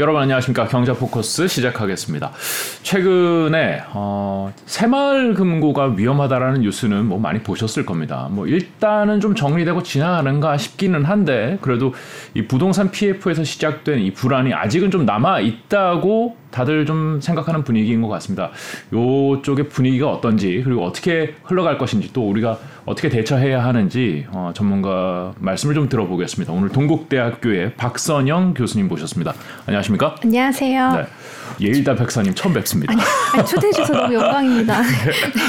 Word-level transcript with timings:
여러분 0.00 0.20
안녕하십니까 0.22 0.66
경제 0.66 0.92
포커스 0.92 1.46
시작하겠습니다. 1.46 2.32
최근에 2.82 3.84
어, 3.92 4.52
새마을 4.66 5.34
금고가 5.34 5.94
위험하다라는 5.96 6.62
뉴스는 6.62 7.06
뭐 7.06 7.20
많이 7.20 7.44
보셨을 7.44 7.86
겁니다. 7.86 8.26
뭐 8.32 8.48
일단은 8.48 9.20
좀 9.20 9.36
정리되고 9.36 9.84
지나가는가 9.84 10.58
싶기는 10.58 11.04
한데 11.04 11.58
그래도 11.60 11.94
이 12.34 12.44
부동산 12.48 12.90
PF에서 12.90 13.44
시작된 13.44 14.00
이 14.00 14.12
불안이 14.12 14.52
아직은 14.52 14.90
좀 14.90 15.06
남아 15.06 15.38
있다고 15.38 16.38
다들 16.54 16.86
좀 16.86 17.20
생각하는 17.20 17.64
분위기인 17.64 18.00
것 18.00 18.06
같습니다. 18.08 18.50
요쪽의 18.92 19.68
분위기가 19.68 20.08
어떤지 20.10 20.62
그리고 20.64 20.84
어떻게 20.84 21.34
흘러갈 21.42 21.78
것인지 21.78 22.12
또 22.12 22.30
우리가 22.30 22.58
어떻게 22.86 23.08
대처해야 23.08 23.64
하는지 23.64 24.26
어, 24.30 24.52
전문가 24.54 25.32
말씀을 25.38 25.74
좀 25.74 25.88
들어보겠습니다. 25.88 26.52
오늘 26.52 26.68
동국대학교의 26.68 27.74
박선영 27.74 28.54
교수님 28.54 28.86
모셨습니다. 28.86 29.34
안녕하십니까? 29.66 30.14
안녕하세요. 30.22 30.92
네. 30.92 31.06
예일다 31.60 31.94
백사님 31.94 32.34
처음 32.34 32.52
뵙습니다. 32.52 32.92
아니, 32.92 33.00
아니, 33.34 33.46
초대해 33.46 33.72
주셔서 33.72 33.92
너무 33.94 34.14
영광입니다. 34.14 34.82
네, 34.82 34.86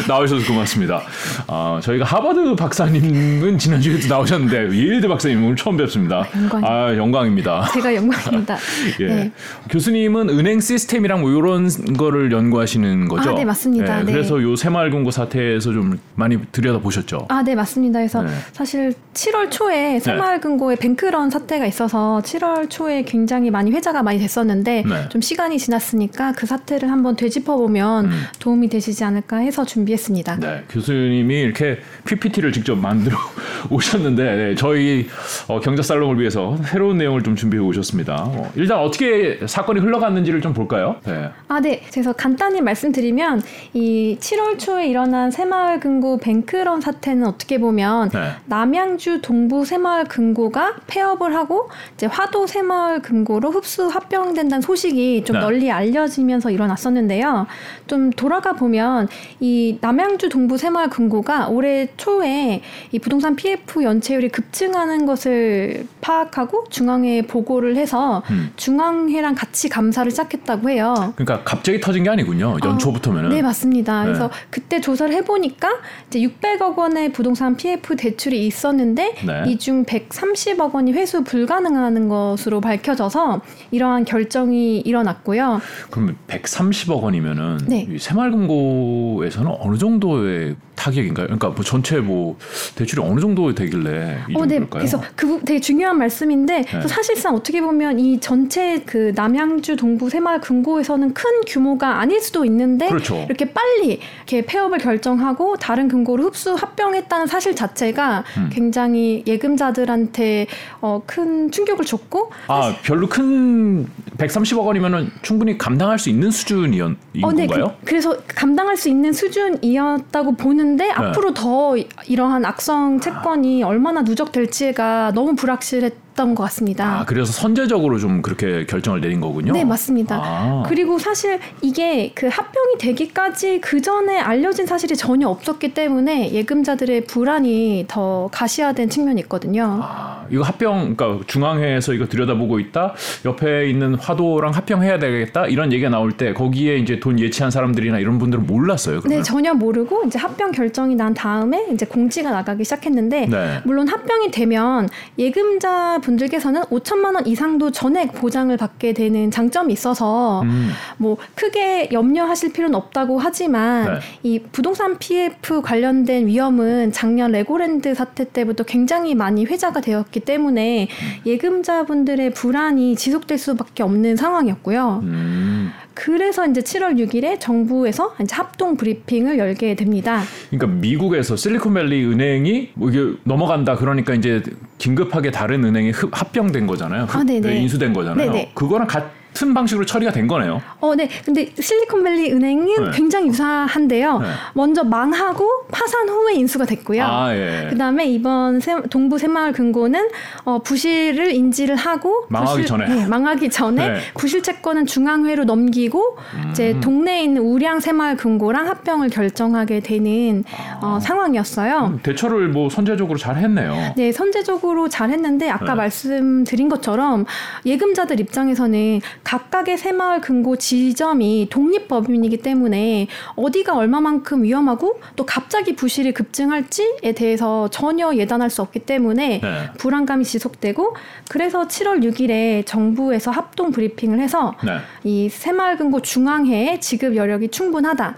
나오셔서 0.08 0.46
고맙습니다. 0.46 1.02
어, 1.48 1.80
저희가 1.82 2.06
하버드 2.06 2.56
박사님은 2.56 3.58
지난주에도 3.58 4.08
나오셨는데 4.08 4.76
예일드 4.76 5.08
박사님 5.08 5.44
오늘 5.44 5.56
처음 5.56 5.78
뵙습니다. 5.78 6.28
아, 6.32 6.38
영광. 6.38 6.66
아, 6.66 6.96
영광입니다. 6.96 7.70
제가 7.74 7.96
영광입니다. 7.96 8.58
예. 9.02 9.06
네. 9.06 9.32
교수님은 9.70 10.30
은행 10.30 10.60
시스템 10.60 10.95
이랑 11.04 11.22
뭐 11.22 11.30
이런 11.32 11.68
거를 11.98 12.32
연구하시는 12.32 13.08
거죠? 13.08 13.32
아, 13.32 13.36
네, 13.36 13.44
맞습니다. 13.46 14.04
네, 14.04 14.12
그래서 14.12 14.42
요 14.42 14.56
새마을금고 14.56 15.12
사태에서 15.12 15.74
좀 15.74 16.00
많이 16.16 16.38
들여다 16.52 16.80
보셨죠? 16.80 17.26
아, 17.30 17.44
네, 17.44 17.56
맞습니다. 17.56 18.00
그래서 18.00 18.22
네. 18.22 18.30
사실 18.54 18.94
7월 19.14 19.52
초에 19.52 20.00
새마을금고에 20.00 20.76
뱅크런 20.76 21.30
사태가 21.30 21.66
있어서 21.66 22.22
7월 22.24 22.70
초에 22.70 23.04
굉장히 23.04 23.52
많이 23.52 23.72
회자가 23.72 24.04
많이 24.04 24.20
됐었는데 24.20 24.84
네. 24.88 25.10
좀 25.10 25.22
시간이 25.22 25.58
지났으니까 25.58 26.34
그 26.34 26.46
사태를 26.46 26.92
한번 26.92 27.16
되짚어 27.16 27.58
보면 27.58 28.06
음. 28.06 28.22
도움이 28.40 28.70
되시지 28.70 29.04
않을까 29.04 29.38
해서 29.38 29.66
준비했습니다. 29.66 30.40
네, 30.40 30.64
교수님이 30.70 31.42
이렇게 31.42 31.80
PPT를 32.06 32.52
직접 32.52 32.76
만들어 32.76 33.18
오셨는데 33.70 34.24
네, 34.24 34.56
저희 34.56 35.08
어, 35.48 35.60
경제 35.60 35.82
살롱을 35.82 36.20
위해서 36.20 36.58
새로운 36.66 36.98
내용을 36.98 37.24
좀 37.24 37.36
준비해 37.36 37.62
오셨습니다. 37.64 38.16
어, 38.28 38.52
일단 38.56 38.80
어떻게 38.80 39.40
사건이 39.46 39.80
흘러갔는지를 39.80 40.42
좀 40.42 40.54
볼까요? 40.54 40.85
네. 41.06 41.30
아, 41.48 41.60
네. 41.60 41.82
그래서 41.92 42.14
간단히 42.14 42.62
말씀드리면 42.62 43.42
이 43.74 44.18
7월 44.20 44.60
초에 44.60 44.88
일어난 44.88 45.32
새마을 45.32 45.80
금고 45.80 46.18
뱅크런 46.18 46.82
사태는 46.82 47.26
어떻게 47.26 47.60
보면 47.60 48.10
네. 48.10 48.32
남양주 48.46 49.22
동부 49.22 49.66
새마을 49.66 50.06
금고가 50.06 50.76
폐업을 50.88 51.36
하고 51.36 51.70
이제 51.96 52.06
화도 52.06 52.48
새마을 52.48 53.02
금고로 53.02 53.52
흡수 53.52 53.88
합병된다는 53.88 54.62
소식이 54.62 55.24
좀 55.26 55.36
네. 55.38 55.40
널리 55.42 55.72
알려지면서 55.72 56.52
일어났었는데요. 56.52 57.48
좀 57.88 58.10
돌아가 58.12 58.54
보면 58.54 59.08
이 59.40 59.78
남양주 59.82 60.30
동부 60.30 60.58
새마을 60.58 60.90
금고가 60.90 61.48
올해 61.48 61.88
초에 61.98 62.62
이 62.92 63.00
부동산 63.00 63.36
PF 63.36 63.84
연체율이 63.84 64.30
급증하는 64.30 65.06
것을 65.06 65.88
파악하고 66.02 66.66
중앙회에 66.70 67.24
보고를 67.24 67.76
해서 67.78 68.24
음. 68.30 68.52
중앙회랑 68.56 69.36
같이 69.36 69.70
감사를 69.70 70.10
시작했다고 70.12 70.70
해요. 70.70 70.75
그러니까 71.16 71.44
갑자기 71.44 71.80
터진 71.80 72.04
게 72.04 72.10
아니군요. 72.10 72.58
연초부터면은. 72.64 73.32
어, 73.32 73.34
네, 73.34 73.42
맞습니다. 73.42 74.02
네. 74.02 74.06
그래서 74.08 74.30
그때 74.50 74.82
조사를 74.82 75.14
해보니까 75.16 75.70
이제 76.08 76.20
600억 76.20 76.78
원의 76.78 77.12
부동산 77.12 77.56
PF 77.56 77.96
대출이 77.96 78.46
있었는데 78.48 79.16
네. 79.26 79.44
이중 79.48 79.86
130억 79.86 80.74
원이 80.74 80.94
회수 80.94 81.24
불가능하는 81.24 82.10
것으로 82.10 82.62
밝혀져서 82.62 83.42
이러한 83.72 84.06
결정이 84.06 84.80
일어났고요. 84.80 85.62
그러면 85.90 86.18
130억 86.28 87.02
원이면은 87.02 87.58
네. 87.68 87.88
새마을금고에서는 87.98 89.52
어느 89.60 89.78
정도의 89.78 90.56
타격인가요? 90.76 91.28
그러니까 91.28 91.50
뭐 91.50 91.64
전체 91.64 92.00
뭐 92.00 92.38
대출이 92.76 93.02
어느 93.02 93.20
정도 93.20 93.54
되길래 93.54 94.20
이 94.30 94.36
어, 94.36 94.46
네. 94.46 94.60
그래서 94.70 95.02
그 95.16 95.42
되게 95.46 95.60
중요한 95.60 95.98
말씀인데 95.98 96.62
네. 96.64 96.88
사실상 96.88 97.36
어떻게 97.36 97.62
보면 97.62 98.00
이 98.00 98.20
전체 98.20 98.82
그 98.86 99.14
남양주 99.16 99.76
동부 99.76 100.10
새마을 100.10 100.42
금고에서는 100.42 101.14
큰 101.14 101.42
규모가 101.48 102.00
아닐 102.00 102.22
수도 102.22 102.46
있는데 102.46 102.88
그렇죠. 102.88 103.26
이렇게 103.28 103.52
빨리 103.52 104.00
이렇게 104.18 104.46
폐업을 104.46 104.80
결정하고 104.80 105.56
다른 105.58 105.88
금고로 105.88 106.24
흡수 106.24 106.54
합병했다는 106.56 107.28
사실 107.28 107.56
자체가 107.56 108.24
음. 108.38 108.50
굉장히 108.52 109.24
예금자들한테 109.26 110.48
어, 110.82 111.02
큰 111.06 111.52
충격을 111.52 111.86
줬고 111.86 112.32
아 112.48 112.76
별로 112.84 113.08
큰 113.08 113.88
130억 114.18 114.66
원이면은 114.66 115.12
충분히 115.22 115.58
감당할 115.58 116.00
수 116.00 116.10
있는 116.10 116.32
수준이었 116.32 116.92
어, 117.24 117.32
네, 117.32 117.48
건가요? 117.48 117.76
그, 117.86 117.94
래서 117.94 118.18
감당할 118.28 118.78
수 118.78 118.90
있는 118.90 119.14
수준이었다고 119.14 120.34
보는 120.34 120.65
있는데 120.66 120.86
네. 120.86 120.92
앞으로 120.92 121.34
더 121.34 121.76
이러한 122.08 122.46
악성 122.46 123.00
채권이 123.00 123.64
얼마나 123.64 124.02
누적될지가 124.02 125.12
너무 125.14 125.36
불확실했. 125.36 126.05
있었던 126.16 126.34
것 126.34 126.44
같습니다. 126.44 127.02
아, 127.02 127.06
그래서 127.06 127.32
선제적으로 127.32 128.00
좀 128.00 128.22
그렇게 128.22 128.66
결정을 128.66 129.02
내린 129.02 129.22
거군요. 129.22 129.54
네, 129.54 129.64
맞습니다. 129.64 130.20
아. 130.24 130.64
그리고 130.66 130.98
사실 130.98 131.40
이게 131.62 132.12
그 132.16 132.28
합병이 132.28 132.78
되기까지 132.80 133.60
그 133.62 133.82
전에 133.82 134.20
알려진 134.20 134.66
사실이 134.66 134.96
전혀 134.96 135.28
없었기 135.28 135.74
때문에 135.74 136.32
예금자들의 136.32 137.06
불안이 137.06 137.86
더 137.88 138.30
가시화된 138.32 138.90
측면이 138.90 139.22
있거든요. 139.22 139.80
아, 139.84 140.26
이거 140.32 140.44
합병, 140.44 140.96
그러니까 140.96 141.24
중앙회에서 141.28 141.94
이거 141.94 142.08
들여다보고 142.08 142.60
있다. 142.60 142.94
옆에 143.26 143.70
있는 143.70 143.96
화도랑 143.96 144.54
합병해야 144.54 144.98
되겠다. 144.98 145.46
이런 145.46 145.72
얘기가 145.72 145.90
나올 145.90 146.14
때 146.14 146.34
거기에 146.34 146.78
이제 146.78 147.00
돈 147.00 147.20
예치한 147.20 147.52
사람들이나 147.52 148.00
이런 148.00 148.18
분들은 148.18 148.48
몰랐어요. 148.48 149.02
그러면? 149.02 149.20
네, 149.20 149.24
전혀 149.24 149.54
모르고 149.54 150.04
이제 150.06 150.18
합병 150.18 150.52
결정이 150.52 150.96
난 150.96 151.14
다음에 151.14 151.68
이제 151.74 151.86
공지가 151.86 152.32
나가기 152.32 152.64
시작했는데 152.64 153.28
네. 153.28 153.62
물론 153.66 153.88
합병이 153.88 154.32
되면 154.32 154.90
예금자 155.20 156.00
분들께서는 156.06 156.62
5천만 156.64 157.16
원 157.16 157.26
이상도 157.26 157.72
전액 157.72 158.14
보장을 158.14 158.56
받게 158.56 158.94
되는 158.94 159.32
장점이 159.32 159.74
있어서 159.74 160.42
음. 160.44 160.70
뭐 160.98 161.18
크게 161.34 161.90
염려하실 161.92 162.54
필요는 162.54 162.76
없다고 162.76 163.20
하지만 163.20 163.86
네. 163.86 164.00
이 164.24 164.40
부동산 164.40 164.98
PF 164.98 165.62
관련된 165.62 166.28
위험은 166.28 166.92
작년 166.92 167.32
레고랜드 167.32 167.94
사태 167.96 168.30
때부터 168.30 168.64
굉장히 168.64 169.16
많이 169.16 169.46
회자가 169.46 169.82
되었기 169.82 170.22
때문에 170.22 170.88
예금자분들의 171.26 172.34
불안이 172.34 172.96
지속될 172.96 173.38
수밖에 173.38 173.84
없는 173.84 174.16
상황이었고요. 174.16 175.00
음. 175.04 175.72
그래서 175.96 176.46
이제 176.46 176.62
7월 176.62 177.00
6일에 177.00 177.40
정부에서 177.40 178.14
이제 178.22 178.36
합동 178.36 178.76
브리핑을 178.76 179.40
열게 179.40 179.76
됩니다. 179.76 180.22
그러니까 180.52 180.68
미국에서 180.80 181.36
실리콘밸리 181.36 182.06
은행이 182.06 182.72
뭐 182.76 182.90
이게 182.92 183.14
넘어간다 183.24 183.76
그러니까 183.78 184.14
이제 184.14 184.44
긴급하게 184.78 185.32
다른 185.32 185.64
은행이 185.64 185.94
합병된 186.12 186.68
거잖아요. 186.68 187.08
아, 187.10 187.24
네네. 187.24 187.62
인수된 187.62 187.94
거잖아요. 187.94 188.32
네네. 188.32 188.52
그거랑 188.54 188.88
같 188.88 189.10
같은 189.36 189.54
방식으로 189.54 189.86
처리가 189.86 190.12
된 190.12 190.28
거네요. 190.28 190.62
어, 190.80 190.96
네. 190.96 191.10
근데 191.26 191.52
실리콘밸리 191.60 192.32
은행은 192.32 192.66
네. 192.66 192.92
굉장히 192.94 193.28
유사한데요. 193.28 194.20
네. 194.20 194.28
먼저 194.54 194.84
망하고 194.84 195.68
파산 195.70 196.08
후에 196.08 196.36
인수가 196.36 196.66
됐고요. 196.66 197.04
아, 197.04 197.36
예. 197.36 197.68
그다음에 197.70 198.06
이번 198.06 198.62
세, 198.62 198.82
동부 198.90 199.18
새마을 199.18 199.52
금고는 199.52 200.10
어, 200.46 200.60
부실을 200.60 201.34
인지를 201.34 201.76
하고 201.76 202.26
망하기 202.30 202.62
부실, 202.62 202.66
전에 202.66 202.88
네, 202.88 203.06
망하기 203.06 203.50
전에 203.50 203.90
네. 203.90 204.00
구실 204.14 204.42
채권은 204.42 204.86
중앙회로 204.86 205.44
넘기고 205.44 206.18
음. 206.36 206.50
이제 206.52 206.80
동네에 206.82 207.24
있는 207.24 207.42
우량 207.42 207.82
새마을 207.82 208.16
금고랑 208.16 208.68
합병을 208.68 209.10
결정하게 209.10 209.82
되는 209.82 210.46
아. 210.50 210.80
어, 210.82 211.00
상황이었어요. 211.02 211.92
음, 211.94 212.00
대처를 212.02 212.48
뭐 212.48 212.70
선제적으로 212.70 213.18
잘 213.18 213.36
했네요. 213.36 213.94
네, 213.98 214.14
선제적으로 214.14 214.88
잘 214.88 215.10
했는데 215.10 215.50
아까 215.50 215.66
네. 215.66 215.76
말씀드린 215.76 216.70
것처럼 216.70 217.26
예금자들 217.66 218.22
입장에서는 218.22 219.02
각각의 219.26 219.78
새마을 219.78 220.22
금고 220.22 220.56
지점이 220.56 221.48
독립법인이기 221.50 222.38
때문에 222.38 223.08
어디가 223.36 223.76
얼마만큼 223.76 224.44
위험하고 224.44 225.02
또 225.18 225.26
갑자기 225.26 225.76
부실이 225.76 226.14
급증할지에 226.14 227.12
대해서 227.16 227.68
전혀 227.70 228.16
예단할 228.16 228.50
수 228.50 228.62
없기 228.62 228.80
때문에 228.80 229.42
네. 229.42 229.70
불안감이 229.78 230.24
지속되고 230.24 230.96
그래서 231.30 231.68
7월 231.68 232.04
6일에 232.04 232.66
정부에서 232.66 233.32
합동 233.32 233.72
브리핑을 233.72 234.20
해서 234.20 234.56
네. 234.64 234.78
이 235.04 235.28
새마을 235.28 235.78
금고 235.78 236.02
중앙회의 236.02 236.80
지급 236.80 237.16
여력이 237.16 237.50
충분하다. 237.50 238.16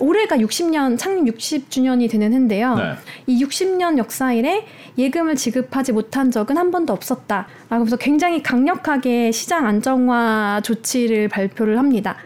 올해가 0.00 0.36
60년 0.36 0.98
창립 0.98 1.38
60주년이 1.38 2.10
되는 2.10 2.32
해인데요. 2.32 2.74
네. 2.74 2.94
이 3.26 3.44
60년 3.44 3.98
역사 3.98 4.32
일에 4.32 4.66
예금을 4.98 5.36
지급하지 5.36 5.92
못한 5.92 6.30
적은 6.30 6.56
한 6.56 6.70
번도 6.70 6.92
없었다. 6.92 7.46
라고 7.70 7.86
해서 7.86 7.96
굉장히 7.96 8.42
강력하게 8.42 9.32
시장 9.32 9.66
안정화 9.66 10.60
조치를 10.64 11.28
발표를 11.28 11.78
합니다. 11.78 12.16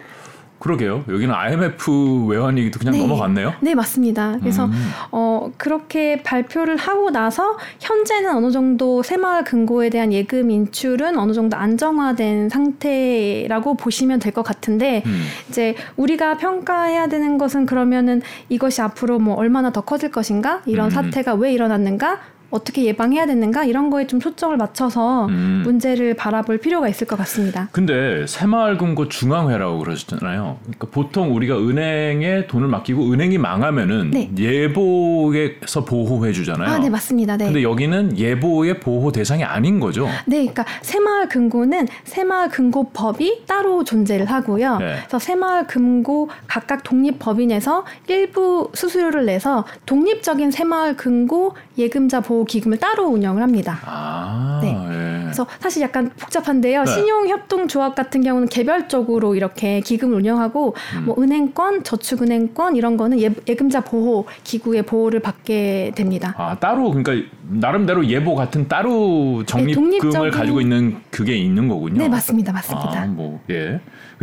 그러게요. 0.63 1.05
여기는 1.09 1.35
IMF 1.35 2.27
외환위기도 2.29 2.79
그냥 2.79 2.95
네. 2.95 3.01
넘어갔네요. 3.01 3.55
네, 3.61 3.75
맞습니다. 3.75 4.39
그래서 4.41 4.67
음. 4.67 4.73
어, 5.11 5.51
그렇게 5.57 6.23
발표를 6.23 6.77
하고 6.77 7.11
나서 7.11 7.59
현재는 7.81 8.35
어느 8.35 8.51
정도 8.51 9.03
새마을 9.03 9.45
금고에 9.45 9.91
대한 9.91 10.13
예금 10.13 10.51
인출은 10.51 11.19
어느 11.19 11.33
정도 11.33 11.57
안정화된 11.57 12.49
상태라고 12.49 13.75
보시면 13.77 14.19
될 14.19 14.33
것 14.33 14.43
같은데 14.43 15.03
음. 15.05 15.25
이제 15.51 15.75
우리가 15.97 16.39
평가해야 16.39 17.09
되는 17.09 17.37
것은 17.37 17.67
그러면은 17.67 18.23
이것이 18.49 18.81
앞으로 18.81 19.19
뭐 19.19 19.35
얼마나 19.35 19.71
더 19.71 19.83
커질 19.83 20.11
것인가 20.11 20.63
이런 20.65 20.87
음. 20.87 20.91
사태가 20.91 21.35
왜 21.35 21.53
일어났는가 21.53 22.21
어떻게 22.53 22.85
예방해야 22.85 23.27
되는가 23.27 23.65
이런 23.65 23.91
거에 23.91 24.07
좀 24.07 24.21
초점을 24.21 24.57
맞춰서 24.57 25.27
음. 25.27 25.63
문제를 25.65 26.15
바라볼 26.15 26.59
필요가 26.59 26.87
있을 26.87 27.07
것 27.07 27.17
같습니다. 27.17 27.69
근데 27.73 28.27
새마을금고 28.27 29.09
중앙회라고 29.09 29.79
그러셨잖아요. 29.79 30.59
그러니까 30.63 30.87
보통 30.91 31.35
우리가 31.35 31.59
은행에 31.59 32.47
돈을 32.47 32.69
맡기고 32.69 33.11
은행이 33.11 33.39
망하면은 33.39 34.11
네. 34.11 34.31
예보에서 34.39 35.85
보호해 35.87 36.33
주잖아요. 36.33 36.69
아, 36.69 36.79
네 36.79 36.91
맞습니다. 36.91 37.39
네. 37.39 37.47
근데 37.47 37.63
여기는 37.63 38.19
예보의 38.19 38.81
보호 38.81 39.11
대상이 39.11 39.45
아닌 39.45 39.81
거죠. 39.81 40.07
네, 40.27 40.41
그러니까 40.41 40.67
새마을 40.83 41.29
금고는 41.29 41.89
새마을 42.05 42.51
금고법이 42.51 43.47
따로 43.47 43.83
존재를 43.83 44.27
하고요. 44.27 44.77
네. 44.77 44.97
그래서 45.01 45.19
새마을 45.19 45.67
금고 45.67 46.29
각각 46.47 46.83
독립 46.83 47.19
법인에서 47.19 47.87
일부 48.09 48.71
수수료를 48.75 49.25
내서 49.25 49.65
독립적인 49.87 50.51
새마을 50.51 50.97
금고 50.97 51.55
예금자 51.79 52.21
보호 52.21 52.45
기금을 52.45 52.79
따로 52.79 53.07
운영을 53.07 53.43
합니다. 53.43 53.79
아, 53.85 54.61
네. 54.63 54.69
예. 54.71 55.23
그래서 55.25 55.47
사실 55.61 55.81
약간 55.83 56.11
복잡한데요. 56.19 56.85
네. 56.85 56.91
신용협동조합 56.93 57.95
같은 57.95 58.23
경우는 58.23 58.49
개별적으로 58.49 59.35
이렇게 59.35 59.81
기금을 59.81 60.17
운영하고 60.17 60.75
음. 60.99 61.05
뭐 61.07 61.17
은행권, 61.19 61.85
저축은행권 61.85 62.77
이런 62.77 62.99
거는 62.99 63.19
예, 63.21 63.31
예금자 63.49 63.81
보호 63.81 64.27
기구의 64.45 64.83
보호를 64.83 65.21
받게 65.21 65.93
됩니다. 65.95 66.35
아 66.37 66.59
따로 66.59 66.91
그러니까 66.91 67.27
나름대로 67.49 68.05
예보 68.07 68.35
같은 68.35 68.69
따로 68.69 69.43
적립금을 69.47 69.91
네, 69.91 69.99
독립적인- 69.99 70.31
가지고 70.33 70.61
있는 70.61 70.99
그게 71.11 71.35
있는 71.37 71.67
거군요. 71.69 71.97
네, 71.97 72.09
맞습니다. 72.11 72.53
맞습니다. 72.53 73.03
아, 73.03 73.07
뭐 73.07 73.41
예. 73.49 73.81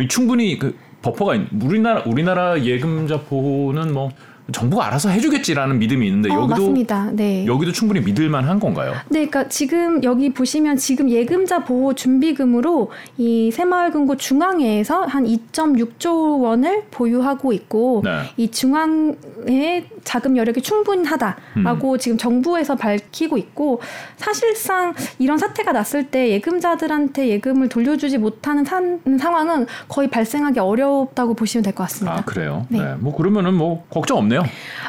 충분히 0.08 0.58
그 0.58 0.76
버퍼가 1.02 1.34
있, 1.34 1.40
우리나라 1.60 2.02
우리나라 2.06 2.60
예금자 2.62 3.20
보호는 3.22 3.92
뭐 3.92 4.10
정부가 4.52 4.86
알아서 4.86 5.08
해주겠지라는 5.08 5.78
믿음이 5.78 6.06
있는데 6.06 6.30
어, 6.32 6.42
여기도. 6.42 6.74
네. 7.12 7.46
여기도 7.46 7.72
충분히 7.72 8.00
믿을만 8.00 8.44
한 8.44 8.60
건가요? 8.60 8.92
네, 9.08 9.26
그러니까 9.26 9.48
지금 9.48 10.02
여기 10.04 10.32
보시면 10.32 10.76
지금 10.76 11.10
예금자 11.10 11.64
보호 11.64 11.94
준비금으로 11.94 12.90
이 13.18 13.50
새마을금고 13.50 14.16
중앙회에서 14.16 15.02
한 15.02 15.24
2.6조 15.24 16.42
원을 16.42 16.84
보유하고 16.90 17.52
있고 17.52 18.02
네. 18.04 18.22
이 18.36 18.50
중앙의 18.50 19.86
자금 20.04 20.36
여력이 20.36 20.62
충분하다라고 20.62 21.98
지금 21.98 22.16
정부에서 22.18 22.76
밝히고 22.76 23.36
있고 23.38 23.80
사실상 24.16 24.94
이런 25.18 25.38
사태가 25.38 25.72
났을 25.72 26.04
때 26.10 26.30
예금자들한테 26.30 27.28
예금을 27.28 27.68
돌려주지 27.68 28.18
못하는 28.18 28.64
산- 28.64 29.00
상황은 29.18 29.66
거의 29.88 30.08
발생하기 30.08 30.58
어렵다고 30.60 31.34
보시면 31.34 31.62
될 31.62 31.74
것 31.74 31.84
같습니다. 31.84 32.18
아 32.18 32.24
그래요? 32.24 32.66
네. 32.68 32.80
네. 32.80 32.94
뭐 32.98 33.14
그러면은 33.14 33.54
뭐 33.54 33.84
걱정 33.90 34.18
없네요. 34.18 34.42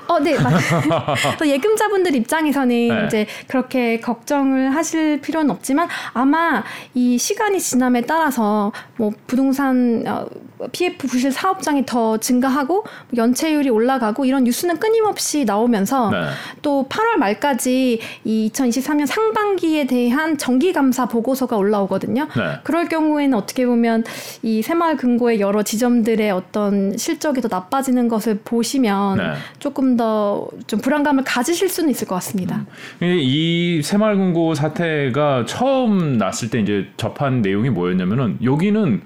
어, 0.08 0.20
네, 0.20 0.36
맞. 0.40 0.52
또 1.38 1.48
예금자분들 1.48 2.16
입장에서는 2.16 2.68
네. 2.70 3.06
이제 3.06 3.28
그렇게 3.48 4.00
걱정을 4.00 4.74
하실 4.76 5.22
필요는 5.22 5.52
없지만 5.52 5.88
아마 6.14 6.64
이 6.94 7.18
시간이 7.18 7.60
지남에 7.60 8.02
따라서 8.02 8.72
뭐 8.98 9.12
부동산 9.28 10.04
어, 10.08 10.26
PF 10.72 11.08
부실 11.08 11.32
사업장이 11.32 11.86
더 11.86 12.18
증가하고 12.18 12.86
연체율이 13.16 13.70
올라가고 13.70 14.26
이런 14.26 14.44
뉴스는 14.44 14.78
끊임 14.80 15.01
없이 15.06 15.46
나오면서 15.46 16.12
네. 16.12 16.18
또 16.62 16.86
8월 16.90 17.18
말까지 17.18 18.00
이 18.24 18.52
2023년 18.54 19.06
상반기에 19.06 19.86
대한 19.88 20.38
정기 20.38 20.74
감사 20.74 21.06
보고서가 21.06 21.58
올라오거든요. 21.58 22.28
네. 22.36 22.60
그럴 22.64 22.88
경우에는 22.88 23.38
어떻게 23.38 23.66
보면 23.66 24.04
이 24.44 24.62
새마을 24.62 24.98
금고의 24.98 25.40
여러 25.40 25.64
지점들의 25.64 26.32
어떤 26.32 26.98
실적이 26.98 27.42
더 27.42 27.48
나빠지는 27.50 28.08
것을 28.08 28.40
보시면 28.44 29.18
네. 29.18 29.34
조금 29.60 29.98
더 29.98 30.32
좀 30.68 30.80
불안감을 30.80 31.24
가지실 31.24 31.70
수는 31.70 31.90
있을 31.90 32.08
것 32.08 32.16
같습니다. 32.16 32.66
이 33.02 33.82
새마을 33.84 34.16
금고 34.16 34.54
사태가 34.54 35.46
처음 35.46 36.18
났을 36.18 36.50
때 36.50 36.60
이제 36.60 36.88
접한 36.98 37.42
내용이 37.42 37.70
뭐였냐면은 37.70 38.38
여기는 38.44 39.02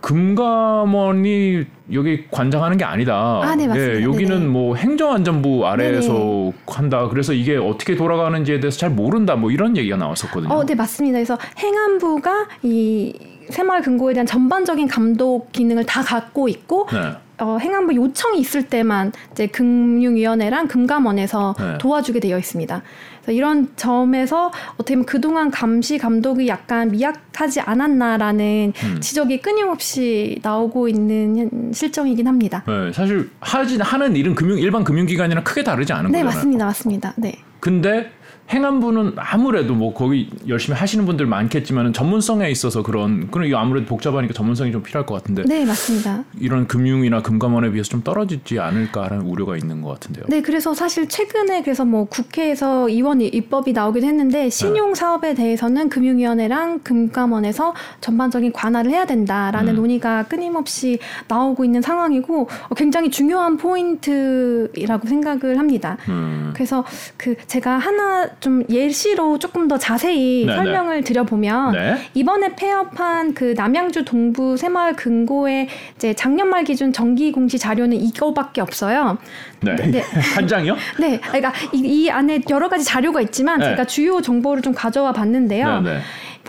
금감원이 0.00 1.64
여기 1.92 2.24
관장하는 2.30 2.76
게 2.76 2.84
아니다. 2.84 3.40
아, 3.42 3.54
네, 3.54 3.66
맞습니다. 3.66 4.00
예, 4.00 4.04
여기는 4.04 4.38
네네. 4.38 4.46
뭐 4.46 4.74
행정안전부 4.76 5.66
아래에서 5.66 6.12
네네. 6.12 6.52
한다. 6.66 7.08
그래서 7.08 7.32
이게 7.32 7.56
어떻게 7.56 7.96
돌아가는지에 7.96 8.60
대해서 8.60 8.78
잘 8.78 8.90
모른다. 8.90 9.36
뭐 9.36 9.50
이런 9.50 9.76
얘기가 9.76 9.96
나왔었거든요. 9.96 10.52
어, 10.52 10.64
네 10.64 10.74
맞습니다. 10.74 11.16
그래서 11.18 11.38
행안부가 11.58 12.48
이 12.62 13.12
새마을 13.50 13.82
금고에 13.82 14.14
대한 14.14 14.26
전반적인 14.26 14.88
감독 14.88 15.52
기능을 15.52 15.84
다 15.84 16.02
갖고 16.02 16.48
있고 16.48 16.86
네. 16.92 17.12
어, 17.40 17.58
행안부 17.60 17.94
요청이 17.94 18.38
있을 18.40 18.64
때만 18.66 19.12
이제 19.32 19.46
금융위원회랑 19.46 20.68
금감원에서 20.68 21.54
네. 21.58 21.78
도와주게 21.78 22.20
되어 22.20 22.38
있습니다. 22.38 22.82
그래서 23.22 23.32
이런 23.32 23.68
점에서 23.76 24.50
어떻게 24.74 24.94
보면 24.94 25.06
그동안 25.06 25.50
감시 25.50 25.98
감독이 25.98 26.48
약간 26.48 26.90
미약하지 26.90 27.60
않았나라는 27.60 28.72
음. 28.76 29.00
지적이 29.00 29.40
끊임없이 29.40 30.38
나오고 30.42 30.88
있는 30.88 31.36
현- 31.36 31.72
실정이긴 31.72 32.26
합니다. 32.26 32.62
네, 32.66 32.92
사실 32.92 33.30
하진 33.40 33.80
하는 33.80 34.16
일은 34.16 34.34
금융 34.34 34.58
일반 34.58 34.84
금융기관이랑 34.84 35.44
크게 35.44 35.64
다르지 35.64 35.92
않은 35.92 36.10
네 36.10 36.18
거잖아요. 36.22 36.34
맞습니다, 36.36 36.64
맞습니다. 36.66 37.12
네. 37.16 37.34
근데 37.60 38.10
행안부는 38.52 39.12
아무래도 39.16 39.74
뭐 39.74 39.94
거기 39.94 40.28
열심히 40.48 40.76
하시는 40.76 41.06
분들 41.06 41.26
많겠지만 41.26 41.92
전문성에 41.92 42.50
있어서 42.50 42.82
그런 42.82 43.30
그런 43.30 43.46
이거 43.46 43.58
아무래도 43.58 43.86
복잡하니까 43.86 44.34
전문성이 44.34 44.72
좀 44.72 44.82
필요할 44.82 45.06
것 45.06 45.14
같은데 45.14 45.44
네 45.44 45.64
맞습니다. 45.64 46.24
이런 46.38 46.66
금융이나 46.66 47.22
금감원에 47.22 47.70
비해서 47.70 47.90
좀 47.90 48.02
떨어지지 48.02 48.58
않을까라는 48.58 49.24
우려가 49.24 49.56
있는 49.56 49.82
것 49.82 49.90
같은데요. 49.90 50.24
네, 50.28 50.42
그래서 50.42 50.74
사실 50.74 51.08
최근에 51.08 51.62
그래서 51.62 51.84
뭐 51.84 52.06
국회에서 52.06 52.88
이원 52.88 53.20
입법이 53.20 53.72
나오기도 53.72 54.06
했는데 54.06 54.50
신용 54.50 54.94
사업에 54.94 55.34
대해서는 55.34 55.88
금융위원회랑 55.88 56.80
금감원에서 56.80 57.74
전반적인 58.00 58.52
관할을 58.52 58.90
해야 58.90 59.06
된다라는 59.06 59.74
음. 59.74 59.76
논의가 59.76 60.24
끊임없이 60.24 60.98
나오고 61.28 61.64
있는 61.64 61.82
상황이고 61.82 62.48
어, 62.68 62.74
굉장히 62.74 63.10
중요한 63.10 63.56
포인트라고 63.56 65.06
생각을 65.06 65.58
합니다. 65.58 65.96
음, 66.08 66.52
그래서 66.54 66.84
그 67.16 67.36
제가 67.46 67.78
하나 67.78 68.28
좀 68.40 68.64
예시로 68.68 69.38
조금 69.38 69.68
더 69.68 69.78
자세히 69.78 70.44
네, 70.46 70.54
설명을 70.54 71.04
드려보면 71.04 71.72
네. 71.72 71.96
이번에 72.14 72.56
폐업한 72.56 73.34
그 73.34 73.54
남양주 73.56 74.04
동부 74.04 74.56
새마을 74.56 74.96
금고의 74.96 75.68
이제 75.96 76.14
작년 76.14 76.48
말 76.48 76.64
기준 76.64 76.92
정기 76.92 77.32
공시 77.32 77.58
자료는 77.58 77.96
이거밖에 77.98 78.60
없어요. 78.60 79.18
네. 79.60 79.76
네. 79.76 80.00
한 80.34 80.48
장이요? 80.48 80.76
네, 80.98 81.20
그러니까 81.20 81.52
이, 81.72 81.78
이 81.78 82.10
안에 82.10 82.40
여러 82.48 82.68
가지 82.68 82.84
자료가 82.84 83.20
있지만 83.20 83.60
네. 83.60 83.66
제가 83.66 83.84
주요 83.84 84.20
정보를 84.20 84.62
좀 84.62 84.74
가져와 84.74 85.12
봤는데요. 85.12 85.80
네, 85.82 85.94
네. 85.94 86.00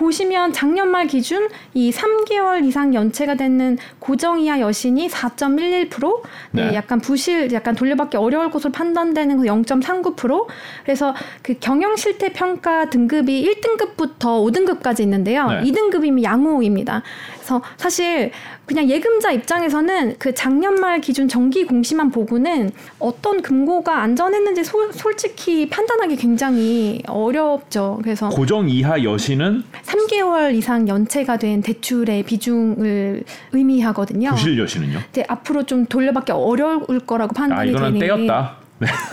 보시면 0.01 0.51
작년 0.51 0.89
말 0.89 1.05
기준 1.05 1.47
이 1.75 1.91
3개월 1.91 2.65
이상 2.65 2.95
연체가 2.95 3.35
되는 3.35 3.77
고정 3.99 4.39
이하 4.39 4.59
여신이 4.59 5.07
4.11%, 5.07 6.21
네, 6.51 6.69
네. 6.69 6.75
약간 6.75 6.99
부실, 6.99 7.53
약간 7.53 7.75
돌려받기 7.75 8.17
어려울 8.17 8.49
것으로 8.49 8.71
판단되는 8.71 9.37
거 9.37 9.43
0.39%. 9.43 10.47
그래서 10.83 11.13
그 11.43 11.55
경영 11.59 11.95
실태 11.95 12.33
평가 12.33 12.89
등급이 12.89 13.45
1등급부터 13.45 14.43
5등급까지 14.43 15.01
있는데요. 15.01 15.47
네. 15.47 15.61
2등급이면 15.61 16.23
양호입니다. 16.23 17.03
그래서 17.41 17.61
사실 17.77 18.31
그냥 18.67 18.87
예금자 18.89 19.31
입장에서는 19.31 20.15
그 20.19 20.33
작년 20.33 20.75
말 20.75 21.01
기준 21.01 21.27
정기 21.27 21.65
공시만 21.65 22.11
보고는 22.11 22.71
어떤 22.99 23.41
금고가 23.41 24.01
안전했는지 24.01 24.63
소- 24.63 24.91
솔직히 24.91 25.67
판단하기 25.67 26.15
굉장히 26.15 27.01
어렵죠. 27.07 27.99
그래서 28.03 28.29
고정 28.29 28.69
이하 28.69 29.03
여신은 29.03 29.63
3개월 29.83 30.53
이상 30.55 30.87
연체가 30.87 31.37
된 31.37 31.61
대출의 31.61 32.23
비중을 32.23 33.23
의미하거든요. 33.51 34.29
부실 34.31 34.57
여신은요? 34.59 34.99
이제 35.09 35.23
앞으로 35.27 35.63
좀 35.63 35.85
돌려받기 35.87 36.31
어려울 36.31 36.99
거라고 37.05 37.31
아 37.35 37.39
판단이 37.39 37.71
이거는 37.71 37.99
되는 37.99 38.27
떼였다. 38.27 38.57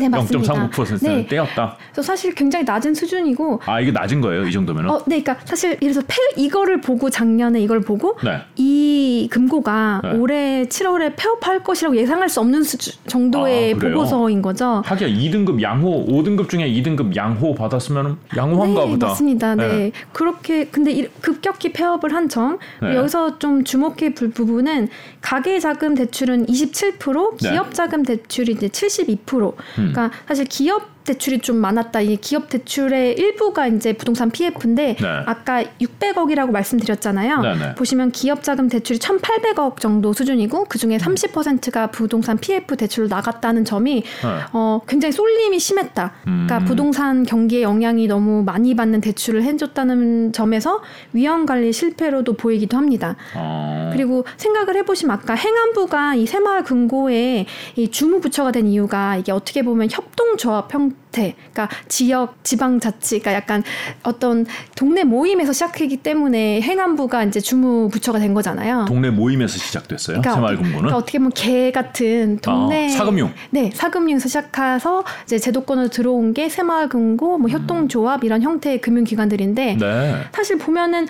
네, 0.00 0.08
맞습니다. 0.08 0.54
0.39%는 0.70 0.98
네. 1.02 1.26
떼었다. 1.26 1.76
그래서 1.92 2.02
사실 2.02 2.34
굉장히 2.34 2.64
낮은 2.64 2.94
수준이고 2.94 3.60
아 3.66 3.80
이게 3.80 3.90
낮은 3.92 4.20
거예요 4.20 4.46
이 4.46 4.52
정도면은? 4.52 4.90
어, 4.90 4.98
네, 5.06 5.22
그러니까 5.22 5.36
사실 5.44 5.76
이래서 5.80 6.00
폐 6.06 6.16
이거를 6.36 6.80
보고 6.80 7.10
작년에 7.10 7.60
이걸 7.60 7.80
보고 7.80 8.16
네. 8.24 8.40
이 8.56 9.28
금고가 9.30 10.00
네. 10.04 10.10
올해 10.12 10.64
7월에 10.64 11.14
폐업할 11.16 11.62
것이라고 11.62 11.96
예상할 11.96 12.28
수 12.28 12.40
없는 12.40 12.62
수준 12.62 12.94
정도의 13.06 13.74
아? 13.74 13.78
보고서인 13.78 14.42
거죠. 14.42 14.82
하기야 14.84 15.08
2등급 15.08 15.60
양호, 15.62 16.06
5등급 16.06 16.48
중에 16.48 16.68
2등급 16.70 17.14
양호 17.16 17.54
받았으면 17.54 18.18
양호한가 18.36 18.84
네, 18.84 18.90
보다. 18.90 19.06
맞습니다. 19.08 19.54
네. 19.54 19.68
네. 19.68 19.92
그렇게 20.12 20.64
근데 20.66 20.92
이- 20.92 21.08
급격히 21.20 21.72
폐업을 21.72 22.14
한 22.14 22.28
점. 22.28 22.58
네. 22.80 22.94
여기서 22.96 23.38
좀 23.38 23.64
주목해 23.64 24.14
볼 24.14 24.30
부분은 24.30 24.88
가계 25.20 25.58
자금 25.58 25.94
대출은 25.94 26.46
27%, 26.46 27.36
네. 27.42 27.50
기업 27.50 27.74
자금 27.74 28.02
대출이 28.02 28.52
이제 28.52 28.68
72%. 28.68 29.54
음. 29.78 29.92
그러니까 29.92 30.10
사실 30.26 30.44
기업 30.44 30.97
대출이 31.08 31.38
좀 31.38 31.56
많았다. 31.56 32.02
이 32.02 32.16
기업 32.18 32.50
대출의 32.50 33.14
일부가 33.14 33.66
이제 33.66 33.94
부동산 33.94 34.30
PF인데 34.30 34.96
네. 35.00 35.08
아까 35.24 35.64
600억이라고 35.80 36.50
말씀드렸잖아요. 36.50 37.40
네, 37.40 37.56
네. 37.56 37.74
보시면 37.74 38.12
기업 38.12 38.42
자금 38.42 38.68
대출이 38.68 38.98
1,800억 38.98 39.80
정도 39.80 40.12
수준이고 40.12 40.66
그 40.68 40.78
중에 40.78 40.98
30%가 40.98 41.86
부동산 41.88 42.36
PF 42.36 42.76
대출로 42.76 43.08
나갔다는 43.08 43.64
점이 43.64 44.02
네. 44.02 44.28
어, 44.52 44.80
굉장히 44.86 45.12
쏠림이 45.12 45.58
심했다. 45.58 46.12
그러니까 46.24 46.58
음. 46.58 46.64
부동산 46.66 47.24
경기에 47.24 47.62
영향이 47.62 48.06
너무 48.06 48.42
많이 48.42 48.76
받는 48.76 49.00
대출을 49.00 49.42
해줬다는 49.44 50.32
점에서 50.32 50.82
위험 51.14 51.46
관리 51.46 51.72
실패로도 51.72 52.34
보이기도 52.34 52.76
합니다. 52.76 53.16
어, 53.34 53.90
그리고 53.94 54.26
생각을 54.36 54.76
해보시면 54.76 55.16
아까 55.16 55.34
행안부가 55.34 56.16
이 56.16 56.26
새마을 56.26 56.64
금고에 56.64 57.46
이 57.76 57.90
주무부처가 57.90 58.52
된 58.52 58.66
이유가 58.66 59.16
이게 59.16 59.32
어떻게 59.32 59.62
보면 59.62 59.88
협동조합 59.90 60.74
형 60.74 60.92
태, 61.10 61.34
그러니까 61.52 61.74
지역 61.88 62.44
지방자치, 62.44 63.20
그러니까 63.20 63.32
약간 63.32 63.62
어떤 64.02 64.44
동네 64.76 65.04
모임에서 65.04 65.54
시작했기 65.54 65.98
때문에 65.98 66.60
행안부가 66.60 67.24
이제 67.24 67.40
주무부처가 67.40 68.18
된 68.18 68.34
거잖아요. 68.34 68.84
동네 68.86 69.08
모임에서 69.10 69.56
시작됐어요. 69.56 70.20
새마을금고는. 70.22 70.72
그러니까 70.72 70.96
어떻게 70.96 71.18
보면 71.18 71.32
개 71.32 71.72
같은 71.72 72.38
동네 72.42 72.86
아, 72.86 72.88
사금융. 72.90 73.32
네 73.50 73.70
사금융에서 73.72 74.28
시작해서 74.28 75.02
이제 75.24 75.38
제도권으로 75.38 75.88
들어온 75.88 76.34
게 76.34 76.48
새마을금고, 76.48 77.38
뭐 77.38 77.48
협동조합 77.48 78.24
이런 78.24 78.42
형태의 78.42 78.80
금융기관들인데 78.82 79.76
네. 79.80 80.14
사실 80.32 80.58
보면은 80.58 81.06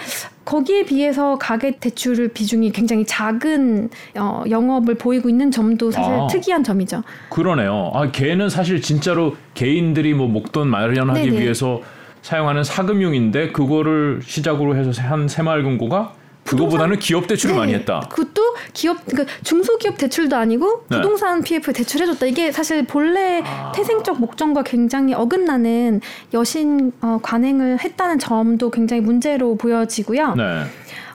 거기에 0.49 0.85
비해서 0.85 1.37
가계 1.37 1.73
대출 1.73 2.29
비중이 2.29 2.73
굉장히 2.73 3.05
작은 3.05 3.91
어, 4.19 4.45
영업을 4.49 4.95
보이고 4.95 5.29
있는 5.29 5.51
점도 5.51 5.91
사실 5.91 6.11
아. 6.11 6.27
특이한 6.27 6.65
점이죠. 6.65 7.03
그러네요. 7.29 7.91
아, 7.93 8.11
걔는 8.11 8.49
사실 8.49 8.81
진짜로 8.81 9.37
개인들이 9.53 10.15
뭐 10.15 10.27
목돈 10.27 10.69
마련하기 10.69 11.21
네네. 11.21 11.43
위해서 11.43 11.83
사용하는 12.23 12.65
사금융인데 12.65 13.53
그거를 13.53 14.21
시작으로 14.23 14.75
해서 14.75 14.91
한 15.03 15.29
새마을금고가 15.29 16.15
그거보다는 16.49 16.99
기업 16.99 17.27
대출을 17.27 17.55
네. 17.55 17.59
많이 17.59 17.75
했다. 17.75 18.01
그것도 18.11 18.55
기업 18.73 19.05
그 19.07 19.27
중소기업 19.43 19.99
대출도 19.99 20.37
아니고 20.37 20.85
네. 20.89 20.97
부동산 20.97 21.43
PF 21.43 21.73
대출해줬다. 21.73 22.27
이게 22.27 22.51
사실 22.53 22.85
본래 22.87 23.43
아. 23.45 23.73
태생적 23.73 24.19
목적과 24.19 24.63
굉장히 24.63 25.15
어긋나는 25.15 26.01
여신 26.33 26.93
어, 27.03 27.19
관행을 27.23 27.83
했다는 27.85 28.19
점도 28.19 28.71
굉장히 28.71 29.03
문제로 29.03 29.57
보여지고요. 29.57 30.35
네. 30.35 30.65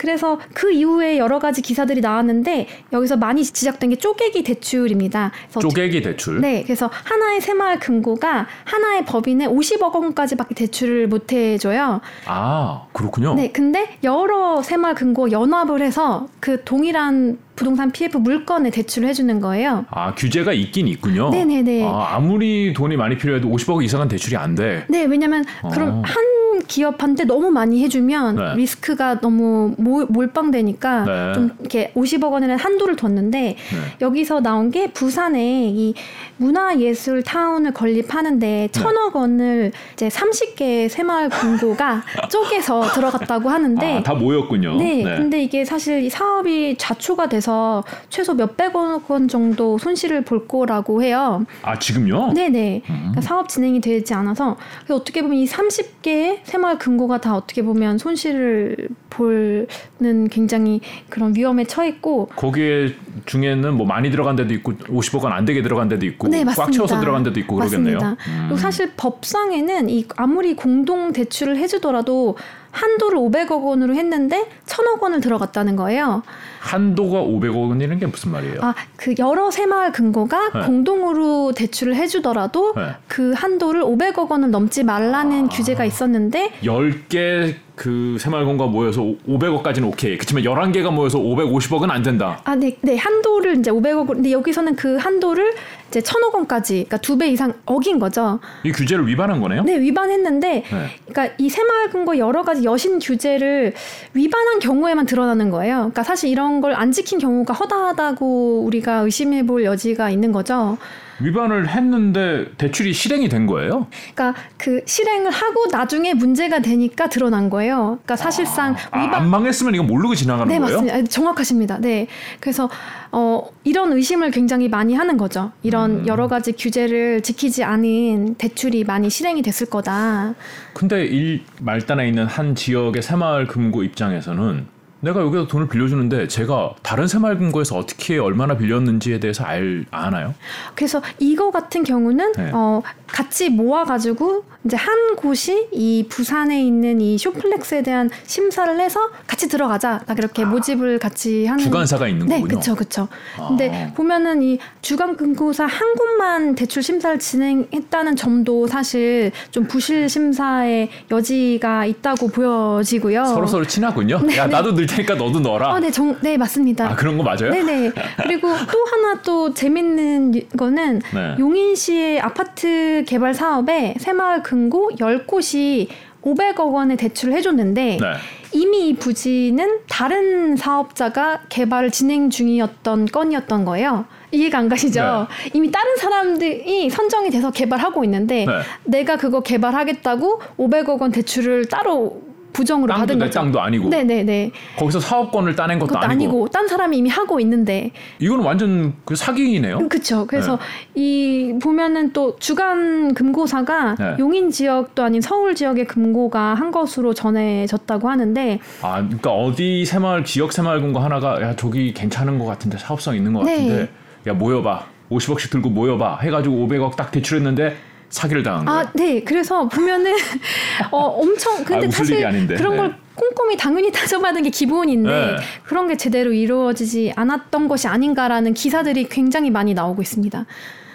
그래서 0.03 0.37
그 0.53 0.69
이후에 0.69 1.17
여러 1.17 1.39
가지 1.39 1.61
기사들이 1.61 2.01
나왔는데 2.01 2.67
여기서 2.91 3.15
많이 3.15 3.41
지적된 3.41 3.91
게 3.91 3.95
쪼개기 3.95 4.43
대출입니다. 4.43 5.31
쪼개기 5.61 6.01
대출. 6.01 6.41
네, 6.41 6.61
그래서 6.63 6.89
하나의 6.91 7.39
새마을 7.39 7.79
금고가 7.79 8.45
하나의 8.65 9.05
법인에 9.05 9.47
50억 9.47 9.95
원까지밖에 9.95 10.55
대출을 10.55 11.07
못 11.07 11.31
해줘요. 11.31 12.01
아, 12.25 12.87
그렇군요. 12.91 13.35
네, 13.35 13.53
근데 13.53 13.97
여러 14.03 14.61
새마을 14.61 14.93
금고 14.95 15.31
연합을 15.31 15.81
해서 15.81 16.27
그 16.41 16.65
동일한 16.65 17.39
부동산 17.55 17.91
PF 17.91 18.17
물건에 18.17 18.71
대출을 18.71 19.07
해주는 19.07 19.39
거예요. 19.39 19.85
아, 19.89 20.13
규제가 20.15 20.51
있긴 20.51 20.89
있군요. 20.89 21.29
네네네. 21.29 21.85
아, 21.85 22.15
아무리 22.15 22.73
돈이 22.73 22.97
많이 22.97 23.17
필요해도 23.17 23.47
50억 23.47 23.85
이상은 23.85 24.09
대출이 24.09 24.35
안 24.35 24.55
돼. 24.55 24.83
네, 24.89 25.05
왜냐면 25.05 25.45
어. 25.61 25.69
그럼 25.69 26.01
한 26.03 26.42
기업한테 26.59 27.25
너무 27.25 27.49
많이 27.51 27.83
해주면 27.83 28.35
네. 28.35 28.55
리스크가 28.55 29.19
너무 29.19 29.73
몰- 29.77 30.05
몰빵되니까 30.09 31.03
네. 31.03 31.33
좀 31.33 31.51
이렇게 31.59 31.91
50억 31.95 32.31
원에는 32.31 32.57
한도를 32.57 32.95
뒀는데 32.95 33.39
네. 33.39 33.55
여기서 34.01 34.41
나온 34.41 34.71
게 34.71 34.87
부산에 34.91 35.69
이 35.69 35.93
문화예술 36.37 37.23
타운을 37.23 37.73
건립하는데 37.73 38.69
천억 38.71 39.15
원을 39.15 39.71
이제 39.93 40.07
30개의 40.09 40.89
새마을 40.89 41.29
금고가 41.29 42.03
쪼개서 42.29 42.81
들어갔다고 42.93 43.49
하는데 43.49 43.97
아, 43.99 44.03
다 44.03 44.13
모였군요. 44.13 44.77
네, 44.77 45.03
근데 45.03 45.43
이게 45.43 45.63
사실 45.65 46.03
이 46.03 46.09
사업이 46.09 46.75
자초가 46.77 47.29
돼서 47.29 47.83
최소 48.09 48.33
몇백억 48.33 49.09
원 49.09 49.27
정도 49.27 49.77
손실을 49.77 50.23
볼 50.23 50.47
거라고 50.47 51.01
해요. 51.03 51.45
아, 51.61 51.77
지금요? 51.79 52.33
네네. 52.33 52.81
음. 52.89 52.95
그러니까 53.11 53.21
사업 53.21 53.47
진행이 53.49 53.79
되지 53.81 54.13
않아서 54.13 54.57
어떻게 54.89 55.21
보면 55.21 55.37
이 55.37 55.45
30개의 55.45 56.39
새마을 56.43 56.77
금고가 56.77 57.19
다 57.21 57.35
어떻게 57.35 57.61
보면 57.63 57.97
손실을 57.97 58.89
보는 59.09 60.27
굉장히 60.29 60.81
그런 61.09 61.35
위험에 61.35 61.63
처했고 61.65 62.27
거기에 62.35 62.93
중에는 63.25 63.73
뭐 63.75 63.85
많이 63.85 64.09
들어간 64.11 64.35
데도 64.35 64.53
있고 64.55 64.73
50억 64.73 65.21
원 65.23 65.33
안 65.33 65.45
되게 65.45 65.61
들어간 65.61 65.87
데도 65.89 66.05
있고 66.05 66.27
네, 66.27 66.43
꽉. 66.43 66.71
채워서 66.71 66.99
들어간 66.99 67.23
데도 67.23 67.39
있고 67.39 67.55
그러겠네요. 67.55 67.97
맞습니다. 67.99 68.31
음. 68.31 68.37
그리고 68.47 68.57
사실 68.57 68.91
법상에는 68.95 69.89
이 69.89 70.05
아무리 70.15 70.55
공동 70.55 71.11
대출을 71.11 71.57
해주더라도 71.57 72.37
한도를 72.73 73.17
500억 73.19 73.63
원으로 73.63 73.95
했는데 73.95 74.49
1000억 74.65 75.01
원을 75.01 75.21
들어갔다는 75.21 75.75
거예요. 75.75 76.23
한도가 76.59 77.19
500억 77.19 77.69
원이라는 77.69 77.99
게 77.99 78.05
무슨 78.07 78.31
말이에요? 78.31 78.59
아, 78.61 78.73
그 78.95 79.13
여러 79.19 79.51
새마을 79.51 79.91
금고가 79.91 80.49
네. 80.53 80.61
공동으로 80.65 81.51
대출을 81.53 81.95
해주더라도 81.95 82.73
네. 82.75 82.95
그 83.07 83.33
한도를 83.33 83.83
500억 83.83 84.29
원을 84.29 84.49
넘지 84.49 84.83
말라는 84.83 85.45
아. 85.45 85.49
규제가 85.49 85.85
있었는데 85.85 86.51
10개 86.63 87.55
그 87.75 88.17
새마을금고가 88.19 88.69
모여서 88.69 89.01
500억까지는 89.01 89.87
오케이. 89.87 90.17
그렇지만 90.17 90.43
11개가 90.43 90.91
모여서 90.91 91.17
550억은 91.19 91.89
안 91.89 92.03
된다. 92.03 92.39
아, 92.43 92.55
네, 92.55 92.77
네 92.81 92.97
한도를 92.97 93.57
이제 93.57 93.71
500억 93.71 93.97
원. 93.97 94.07
근데 94.07 94.31
여기서는 94.31 94.75
그 94.75 94.97
한도를 94.97 95.53
이제 95.93 95.99
1,000억 96.01 96.33
원까지, 96.33 96.73
그러니까 96.87 96.97
두 96.97 97.17
배 97.17 97.27
이상 97.27 97.53
어긴 97.67 97.99
거죠. 97.99 98.39
이 98.63 98.71
규제를 98.71 99.05
위반한 99.05 99.39
거네요? 99.39 99.61
네, 99.63 99.79
위반했는데, 99.79 100.47
네. 100.47 100.87
그러니까 101.07 101.35
이 101.37 101.47
새마을금고 101.49 102.17
여러 102.17 102.41
가지 102.41 102.63
여신 102.63 102.97
규제를 102.97 103.73
위반한 104.15 104.57
경우에만 104.59 105.05
드러나는 105.05 105.51
거예요. 105.51 105.75
그러니까 105.77 106.01
사실 106.03 106.29
이런 106.29 106.59
걸 106.61 106.73
안 106.73 106.91
지킨 106.91 107.19
경우가 107.19 107.53
허다하다고 107.53 108.63
우리가 108.65 109.01
의심해 109.01 109.45
볼 109.45 109.63
여지가 109.63 110.09
있는 110.09 110.31
거죠. 110.31 110.79
위반을 111.19 111.69
했는데 111.69 112.47
대출이 112.57 112.93
실행이 112.93 113.29
된 113.29 113.45
거예요? 113.47 113.87
그러니까 114.13 114.39
그 114.57 114.81
실행을 114.85 115.31
하고 115.31 115.67
나중에 115.71 116.13
문제가 116.13 116.59
되니까 116.59 117.09
드러난 117.09 117.49
거예요. 117.49 117.99
그러니까 118.03 118.15
사실상 118.15 118.75
아, 118.91 118.99
위반 119.03 119.21
안 119.21 119.29
망했으면 119.29 119.75
이거 119.75 119.83
모르고 119.83 120.15
지나가는 120.15 120.47
네, 120.47 120.59
거예요? 120.59 120.77
맞습니다. 120.77 120.97
아, 120.97 121.03
정확하십니다. 121.03 121.77
네. 121.79 122.07
그래서 122.39 122.69
어 123.11 123.43
이런 123.63 123.93
의심을 123.93 124.31
굉장히 124.31 124.67
많이 124.69 124.95
하는 124.95 125.17
거죠. 125.17 125.51
이런 125.61 125.99
음. 125.99 126.07
여러 126.07 126.27
가지 126.27 126.51
규제를 126.53 127.21
지키지 127.21 127.63
않은 127.63 128.35
대출이 128.35 128.83
많이 128.83 129.09
실행이 129.09 129.41
됐을 129.41 129.67
거다. 129.67 130.33
근데 130.73 131.05
일 131.05 131.43
말단에 131.59 132.07
있는 132.07 132.25
한 132.25 132.55
지역의 132.55 133.01
새마을 133.01 133.47
금고 133.47 133.83
입장에서는 133.83 134.72
내가 135.03 135.19
여기서 135.19 135.47
돈을 135.47 135.67
빌려주는데 135.67 136.29
제가 136.29 136.75
다른 136.81 137.07
새마을금고에서 137.07 137.77
어떻게 137.77 138.17
얼마나 138.17 138.55
빌렸는지에 138.55 139.19
대해서 139.19 139.43
알 139.43 139.85
아나요? 139.91 140.33
그래서 140.75 141.01
이거 141.19 141.51
같은 141.51 141.83
경우는 141.83 142.31
네. 142.37 142.51
어 142.53 142.81
같이 143.05 143.49
모아 143.49 143.83
가지고 143.83 144.45
이제 144.63 144.77
한 144.77 145.17
곳이 145.17 145.67
이 145.73 146.05
부산에 146.07 146.63
있는 146.65 147.01
이 147.01 147.17
쇼플렉스에 147.17 147.83
대한 147.83 148.09
심사를 148.25 148.79
해서 148.79 149.09
같이 149.27 149.49
들어가자. 149.49 149.99
딱 150.07 150.17
이렇게 150.17 150.45
모집을 150.45 150.99
같이 150.99 151.45
하는 151.45 151.61
주관사가 151.61 152.07
있는 152.07 152.25
네, 152.25 152.35
거군요. 152.35 152.47
그렇죠, 152.47 152.75
그렇죠. 152.75 153.07
근데 153.49 153.89
아. 153.89 153.93
보면은 153.93 154.41
이 154.41 154.57
주간금고사 154.81 155.65
한 155.65 155.95
곳만 155.95 156.55
대출 156.55 156.81
심사를 156.81 157.19
진행했다는 157.19 158.15
점도 158.15 158.67
사실 158.67 159.33
좀 159.51 159.67
부실 159.67 160.07
심사의 160.07 160.89
여지가 161.11 161.85
있다고 161.85 162.29
보여지고요. 162.29 163.25
서로 163.25 163.47
서로 163.47 163.65
친하군요. 163.65 164.21
네, 164.25 164.37
야 164.37 164.45
네. 164.47 164.51
나도 164.53 164.71
넣을 164.71 164.87
테니까 164.95 165.15
너도 165.15 165.39
넣어라. 165.39 165.73
아, 165.73 165.79
네, 165.79 165.91
정, 165.91 166.15
네 166.21 166.37
맞습니다. 166.37 166.89
아 166.89 166.95
그런 166.95 167.17
거 167.17 167.23
맞아요? 167.23 167.51
네네. 167.51 167.91
그리고 168.23 168.47
또 168.71 168.85
하나 168.85 169.21
또 169.21 169.53
재밌는 169.53 170.33
거는 170.57 171.01
네. 171.13 171.35
용인시의 171.39 172.19
아파트 172.21 173.03
개발 173.07 173.33
사업에 173.33 173.95
새마을 173.99 174.43
금고 174.43 174.91
10곳이 174.99 175.87
500억 176.23 176.73
원의 176.73 176.97
대출을 176.97 177.33
해줬는데 177.35 177.97
네. 177.99 178.13
이미 178.53 178.89
이 178.89 178.95
부지는 178.95 179.79
다른 179.89 180.55
사업자가 180.55 181.41
개발을 181.49 181.91
진행 181.91 182.29
중이었던 182.29 183.07
건이었던 183.07 183.65
거예요. 183.65 184.05
이해가 184.31 184.59
안 184.59 184.69
가시죠? 184.69 185.27
네. 185.29 185.51
이미 185.53 185.71
다른 185.71 185.95
사람들이 185.97 186.89
선정이 186.89 187.29
돼서 187.29 187.51
개발하고 187.51 188.03
있는데 188.05 188.45
네. 188.45 188.51
내가 188.85 189.17
그거 189.17 189.41
개발하겠다고 189.41 190.41
500억 190.57 191.01
원 191.01 191.11
대출을 191.11 191.65
따로 191.65 192.21
부정으로 192.53 192.93
받은 192.93 193.19
거죠. 193.19 193.39
땅도 193.39 193.59
아니고. 193.59 193.89
네네네. 193.89 194.51
거기서 194.77 194.99
사업권을 194.99 195.55
따낸 195.55 195.79
것도 195.79 195.97
아니고. 195.97 196.11
아니고. 196.11 196.47
딴 196.49 196.67
사람이 196.67 196.97
이미 196.97 197.09
하고 197.09 197.39
있는데. 197.39 197.91
이건 198.19 198.39
완전 198.41 198.93
그 199.03 199.15
사기이네요. 199.15 199.89
그렇죠. 199.89 200.25
그래서 200.27 200.57
네. 200.93 201.01
이 201.01 201.59
보면은 201.61 202.13
또 202.13 202.37
주간 202.39 203.13
금고사가 203.13 203.95
네. 203.95 204.15
용인 204.19 204.51
지역도 204.51 205.03
아닌 205.03 205.21
서울 205.21 205.55
지역의 205.55 205.85
금고가 205.85 206.53
한 206.53 206.71
것으로 206.71 207.13
전해졌다고 207.13 208.09
하는데. 208.09 208.59
아, 208.81 209.01
그러니까 209.01 209.31
어디 209.31 209.85
새마을 209.85 210.23
지역 210.23 210.53
새마을 210.53 210.79
금고 210.81 210.99
하나가 210.99 211.41
야 211.41 211.55
저기 211.55 211.93
괜찮은 211.93 212.37
것 212.39 212.45
같은데 212.45 212.77
사업성 212.77 213.15
있는 213.15 213.33
것 213.33 213.43
네. 213.43 213.55
같은데 213.57 213.89
야 214.27 214.33
모여봐. 214.33 214.93
50억씩 215.11 215.51
들고 215.51 215.69
모여봐 215.69 216.19
해가지고 216.21 216.55
500억 216.67 216.95
딱 216.95 217.11
대출했는데 217.11 217.75
사기를 218.13 218.43
당한 218.43 218.65
거예요. 218.65 218.79
아, 218.79 218.91
네. 218.93 219.23
그래서 219.23 219.67
보면은 219.67 220.13
어 220.91 220.97
엄청 220.99 221.63
근데 221.63 221.87
아, 221.87 221.89
사실 221.89 222.17
그런 222.47 222.77
걸 222.77 222.89
네. 222.89 222.95
꼼꼼히 223.15 223.57
당연히 223.57 223.91
따져받은 223.91 224.43
게 224.43 224.49
기본인데 224.49 225.09
네. 225.09 225.35
그런 225.63 225.87
게 225.87 225.97
제대로 225.97 226.31
이루어지지 226.31 227.13
않았던 227.15 227.67
것이 227.67 227.87
아닌가라는 227.87 228.53
기사들이 228.53 229.09
굉장히 229.09 229.49
많이 229.49 229.73
나오고 229.73 230.01
있습니다. 230.01 230.45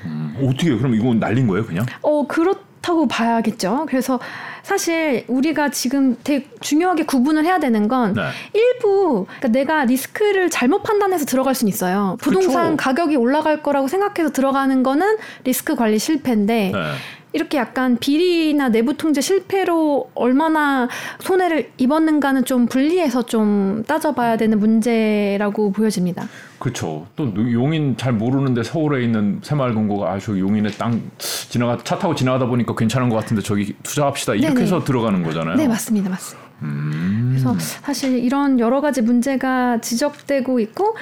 음, 0.04 0.36
어떻게 0.40 0.76
그럼 0.76 0.94
이건 0.94 1.18
날린 1.18 1.48
거예요, 1.48 1.66
그냥? 1.66 1.84
어, 2.02 2.24
그렇 2.26 2.67
다고 2.88 3.06
봐야겠죠. 3.06 3.84
그래서 3.86 4.18
사실 4.62 5.24
우리가 5.28 5.68
지금 5.70 6.16
되게 6.24 6.48
중요하게 6.60 7.04
구분을 7.04 7.44
해야 7.44 7.58
되는 7.58 7.86
건 7.86 8.14
네. 8.14 8.22
일부 8.54 9.26
그러니까 9.26 9.48
내가 9.48 9.84
리스크를 9.84 10.48
잘못 10.48 10.82
판단해서 10.82 11.26
들어갈 11.26 11.54
수는 11.54 11.68
있어요. 11.68 12.16
부동산 12.20 12.76
그쵸. 12.76 12.76
가격이 12.78 13.16
올라갈 13.16 13.62
거라고 13.62 13.88
생각해서 13.88 14.32
들어가는 14.32 14.82
거는 14.82 15.18
리스크 15.44 15.74
관리 15.76 15.98
실패인데 15.98 16.72
네. 16.74 16.92
이렇게 17.32 17.58
약간 17.58 17.98
비리나 17.98 18.70
내부 18.70 18.96
통제 18.96 19.20
실패로 19.20 20.10
얼마나 20.14 20.88
손해를 21.20 21.70
입었는가는 21.76 22.44
좀 22.44 22.66
분리해서 22.66 23.26
좀 23.26 23.84
따져봐야 23.86 24.36
되는 24.36 24.58
문제라고 24.58 25.72
보여집니다. 25.72 26.26
그렇죠. 26.58 27.06
또 27.16 27.32
용인 27.52 27.96
잘 27.96 28.12
모르는데 28.12 28.62
서울에 28.62 29.04
있는 29.04 29.40
새마을금고가 29.42 30.12
아저 30.12 30.38
용인에 30.38 30.70
땅 30.72 31.02
지나가 31.18 31.78
차 31.84 31.98
타고 31.98 32.14
지나가다 32.14 32.46
보니까 32.46 32.74
괜찮은 32.74 33.08
것 33.08 33.16
같은데 33.16 33.42
저기 33.42 33.74
투자합시다 33.82 34.34
이렇게 34.34 34.48
네네. 34.48 34.62
해서 34.62 34.82
들어가는 34.82 35.22
거잖아요. 35.22 35.56
네 35.56 35.68
맞습니다, 35.68 36.10
맞습니다. 36.10 36.47
음. 36.62 37.28
그래서 37.30 37.56
사실 37.58 38.18
이런 38.18 38.58
여러 38.58 38.80
가지 38.80 39.02
문제가 39.02 39.80
지적되고 39.80 40.60
있고 40.60 40.96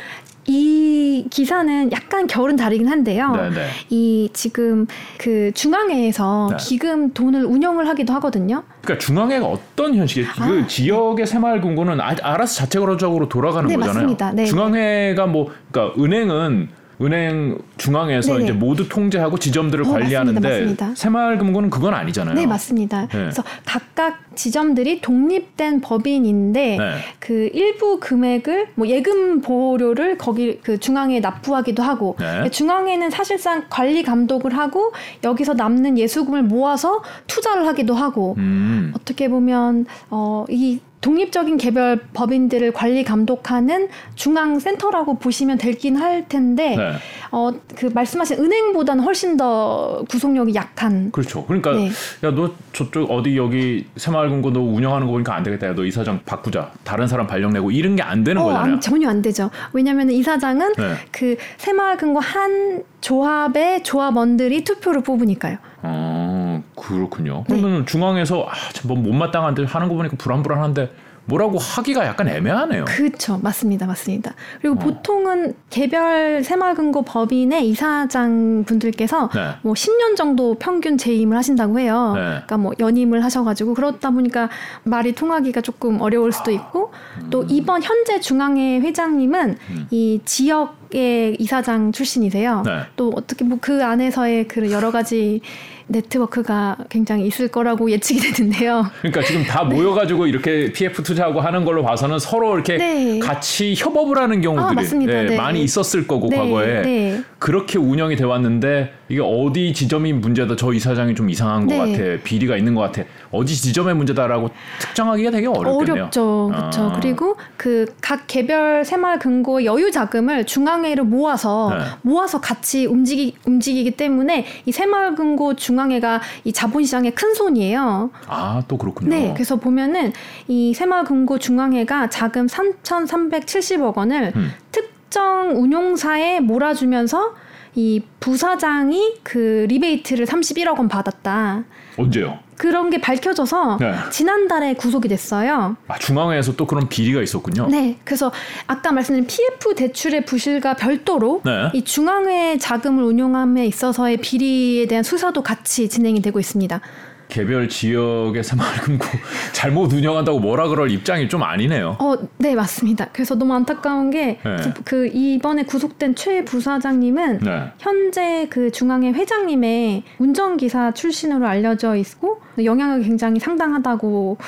이 0.48 1.26
기사는 1.28 1.90
약간 1.92 2.26
결은 2.26 2.56
다르긴 2.56 2.88
한데요. 2.88 3.32
네네. 3.32 3.50
네. 3.50 3.66
이 3.90 4.30
지금 4.32 4.86
그 5.18 5.50
중앙회에서 5.54 6.48
네. 6.52 6.56
기금 6.60 7.12
돈을 7.12 7.44
운영을 7.44 7.88
하기도 7.88 8.12
하거든요. 8.14 8.62
그러니까 8.82 9.04
중앙회가 9.04 9.46
어떤 9.46 9.96
형식이에요? 9.96 10.30
아. 10.38 10.46
그 10.46 10.66
지역의 10.68 11.26
새마을금고는 11.26 12.00
아, 12.00 12.14
알아서 12.22 12.54
자체적으로 12.54 13.28
돌아가는 13.28 13.66
네, 13.68 13.74
거잖아요. 13.74 13.94
맞습니다. 13.94 14.32
네. 14.32 14.44
중앙회가 14.44 15.26
뭐 15.26 15.50
그러니까 15.72 16.00
은행은 16.00 16.68
은행 17.00 17.58
중앙에서 17.76 18.32
네네. 18.32 18.44
이제 18.44 18.52
모두 18.52 18.88
통제하고 18.88 19.38
지점들을 19.38 19.86
어, 19.86 19.90
관리하는데 19.90 20.40
맞습니다, 20.40 20.86
맞습니다. 20.86 20.94
새마을금고는 20.94 21.70
그건 21.70 21.94
아니잖아요. 21.94 22.34
네 22.34 22.46
맞습니다. 22.46 23.02
네. 23.02 23.08
그래서 23.08 23.42
각각 23.64 24.20
지점들이 24.34 25.00
독립된 25.00 25.80
법인인데 25.80 26.76
네. 26.78 26.94
그 27.18 27.50
일부 27.52 28.00
금액을 28.00 28.68
뭐 28.74 28.86
예금 28.86 29.40
보료를 29.42 30.16
거기 30.16 30.58
그 30.62 30.78
중앙에 30.78 31.20
납부하기도 31.20 31.82
하고 31.82 32.16
네. 32.18 32.50
중앙에는 32.50 33.10
사실상 33.10 33.64
관리 33.68 34.02
감독을 34.02 34.56
하고 34.56 34.92
여기서 35.22 35.54
남는 35.54 35.98
예수금을 35.98 36.42
모아서 36.42 37.02
투자를 37.26 37.66
하기도 37.66 37.94
하고 37.94 38.34
음. 38.38 38.92
어떻게 38.94 39.28
보면 39.28 39.86
어이 40.10 40.80
독립적인 41.10 41.56
개별 41.56 42.00
법인들을 42.14 42.72
관리 42.72 43.04
감독하는 43.04 43.88
중앙 44.16 44.58
센터라고 44.58 45.18
보시면 45.18 45.56
되긴 45.56 45.94
할 45.94 46.26
텐데 46.28 46.74
네. 46.76 46.92
어그 47.30 47.90
말씀하신 47.94 48.40
은행보다는 48.40 49.04
훨씬 49.04 49.36
더 49.36 50.04
구속력이 50.08 50.56
약한 50.56 51.12
그렇죠. 51.12 51.44
그러니까 51.46 51.74
네. 51.74 51.90
야너 52.24 52.50
저쪽 52.72 53.08
어디 53.12 53.36
여기 53.36 53.86
새마을금고 53.94 54.50
너 54.52 54.58
운영하는 54.60 55.06
거 55.06 55.12
보니까 55.12 55.36
안 55.36 55.44
되겠다. 55.44 55.68
야 55.68 55.74
너 55.76 55.84
이사장 55.84 56.20
바꾸자. 56.26 56.72
다른 56.82 57.06
사람 57.06 57.28
발령 57.28 57.52
내고 57.52 57.70
이런 57.70 57.94
게 57.94 58.02
안 58.02 58.24
되는 58.24 58.40
어, 58.42 58.46
거잖아요. 58.46 58.72
안, 58.74 58.80
전혀 58.80 59.08
안 59.08 59.20
되죠. 59.22 59.50
왜냐하면 59.72 60.10
이사장은 60.10 60.72
네. 60.76 60.94
그 61.12 61.36
새마을금고 61.58 62.18
한 62.18 62.82
조합의 63.00 63.82
조합원들이 63.84 64.64
투표를 64.64 65.02
뽑으니까요. 65.02 65.58
아 65.86 66.62
그렇군요. 66.74 67.44
그러면 67.44 67.80
네. 67.80 67.84
중앙에서 67.84 68.46
아, 68.48 68.52
뭐 68.84 68.96
못마땅한 68.96 69.54
데 69.54 69.64
하는 69.64 69.88
거 69.88 69.94
보니까 69.94 70.16
불안불안한데 70.16 70.90
뭐라고 71.26 71.58
하기가 71.58 72.06
약간 72.06 72.28
애매하네요. 72.28 72.84
그렇죠, 72.86 73.38
맞습니다, 73.42 73.86
맞습니다. 73.86 74.34
그리고 74.60 74.76
어. 74.76 74.78
보통은 74.78 75.54
개별 75.70 76.42
새마을금고 76.44 77.02
법인의 77.02 77.68
이사장 77.68 78.64
분들께서 78.64 79.30
네. 79.34 79.54
뭐 79.62 79.74
10년 79.74 80.16
정도 80.16 80.54
평균 80.54 80.96
재임을 80.96 81.36
하신다고 81.36 81.78
해요. 81.80 82.12
네. 82.14 82.20
그러니까 82.20 82.58
뭐 82.58 82.72
연임을 82.78 83.24
하셔가지고 83.24 83.74
그렇다 83.74 84.10
보니까 84.10 84.48
말이 84.84 85.14
통하기가 85.14 85.60
조금 85.60 86.00
어려울 86.00 86.32
수도 86.32 86.50
있고 86.52 86.92
음. 87.20 87.30
또 87.30 87.44
이번 87.48 87.82
현재 87.82 88.20
중앙회 88.20 88.80
회장님은 88.80 89.58
음. 89.70 89.86
이 89.90 90.20
지역 90.24 90.85
의 90.92 91.36
이사장 91.38 91.92
출신이세요. 91.92 92.62
네. 92.64 92.80
또 92.96 93.12
어떻게 93.14 93.44
뭐 93.44 93.56
그 93.66 93.82
안에서의 93.84 94.46
그 94.46 94.70
여러 94.70 94.92
가지 94.92 95.40
네트워크가 95.88 96.76
굉장히 96.88 97.26
있을 97.26 97.48
거라고 97.48 97.90
예측이 97.90 98.20
되는데요. 98.32 98.86
그러니까 99.00 99.22
지금 99.22 99.44
다 99.44 99.66
네. 99.68 99.74
모여가지고 99.74 100.26
이렇게 100.26 100.72
PF 100.72 101.02
투자하고 101.02 101.40
하는 101.40 101.64
걸로 101.64 101.82
봐서는 101.82 102.18
서로 102.18 102.54
이렇게 102.54 102.76
네. 102.76 103.18
같이 103.18 103.74
협업을 103.76 104.18
하는 104.18 104.40
경우들이 104.40 104.86
아, 104.86 105.06
네, 105.06 105.24
네. 105.24 105.36
많이 105.36 105.62
있었을 105.62 106.06
거고 106.06 106.28
네, 106.28 106.36
과거에 106.36 106.82
네. 106.82 107.22
그렇게 107.38 107.78
운영이 107.78 108.16
돼 108.16 108.24
왔는데 108.24 108.92
이게 109.08 109.20
어디 109.22 109.72
지점이 109.72 110.12
문제다 110.14 110.56
저 110.56 110.72
이사장이 110.72 111.14
좀 111.14 111.30
이상한 111.30 111.66
것 111.66 111.76
같아 111.76 112.22
비리가 112.24 112.56
있는 112.56 112.74
것 112.74 112.80
같아 112.80 113.02
어디 113.30 113.54
지점의 113.54 113.94
문제다라고 113.94 114.50
특정하기가 114.80 115.30
되게 115.30 115.46
어렵겠네요. 115.46 115.92
어렵죠, 116.04 116.50
그렇죠. 116.52 116.82
아. 116.82 116.92
그리고 117.00 117.36
그 117.56 117.86
각 118.00 118.26
개별 118.26 118.84
새마을 118.84 119.18
금고 119.18 119.64
여유 119.64 119.90
자금을 119.90 120.46
중앙회로 120.46 121.04
모아서 121.04 121.72
모아서 122.02 122.40
같이 122.40 122.86
움직이 122.86 123.36
움직이기 123.44 123.92
때문에 123.92 124.46
이 124.64 124.72
새마을 124.72 125.14
금고 125.14 125.54
중 125.54 125.76
중앙회가 125.76 126.22
이 126.44 126.52
자본시장의 126.54 127.10
큰 127.10 127.34
손이에요. 127.34 128.10
아, 128.28 128.62
또 128.66 128.78
그렇군요. 128.78 129.10
네, 129.10 129.32
그래서 129.34 129.56
보면은 129.56 130.12
이 130.48 130.72
새마을 130.72 131.04
금고 131.04 131.38
중앙회가 131.38 132.08
자금 132.08 132.46
3,370억 132.46 133.94
원을 133.96 134.32
음. 134.34 134.52
특정 134.72 135.52
운용사에 135.54 136.40
몰아주면서 136.40 137.34
이 137.76 138.02
부사장이 138.20 139.16
그 139.22 139.66
리베이트를 139.68 140.24
31억 140.24 140.78
원 140.78 140.88
받았다. 140.88 141.64
언제요? 141.98 142.38
그런 142.56 142.88
게 142.88 143.00
밝혀져서 143.02 143.76
네. 143.78 143.94
지난달에 144.10 144.74
구속이 144.74 145.08
됐어요. 145.08 145.76
아, 145.86 145.98
중앙회에서 145.98 146.56
또 146.56 146.66
그런 146.66 146.88
비리가 146.88 147.20
있었군요. 147.20 147.68
네. 147.68 147.98
그래서 148.02 148.32
아까 148.66 148.92
말씀드린 148.92 149.26
PF 149.26 149.74
대출의 149.74 150.24
부실과 150.24 150.74
별도로 150.74 151.42
네. 151.44 151.70
이 151.74 151.84
중앙회 151.84 152.56
자금을 152.56 153.04
운용함에 153.04 153.66
있어서의 153.66 154.16
비리에 154.18 154.86
대한 154.86 155.04
수사도 155.04 155.42
같이 155.42 155.90
진행이 155.90 156.22
되고 156.22 156.40
있습니다. 156.40 156.80
개별 157.28 157.68
지역의 157.68 158.42
새마을금고 158.44 159.04
잘못 159.52 159.92
운영한다고 159.92 160.38
뭐라 160.40 160.68
그럴 160.68 160.90
입장이 160.90 161.28
좀 161.28 161.42
아니네요. 161.42 161.96
어, 162.00 162.16
네 162.38 162.54
맞습니다. 162.54 163.08
그래서 163.12 163.34
너무 163.34 163.54
안타까운 163.54 164.10
게그 164.10 164.48
네. 164.48 164.74
그 164.84 165.06
이번에 165.12 165.64
구속된 165.64 166.14
최 166.14 166.44
부사장님은 166.44 167.38
네. 167.40 167.72
현재 167.78 168.46
그 168.50 168.70
중앙회 168.70 169.12
회장님의 169.12 170.02
운전기사 170.18 170.92
출신으로 170.92 171.46
알려져 171.46 171.96
있고 171.96 172.40
영향을 172.62 173.02
굉장히 173.02 173.40
상당하다고 173.40 174.38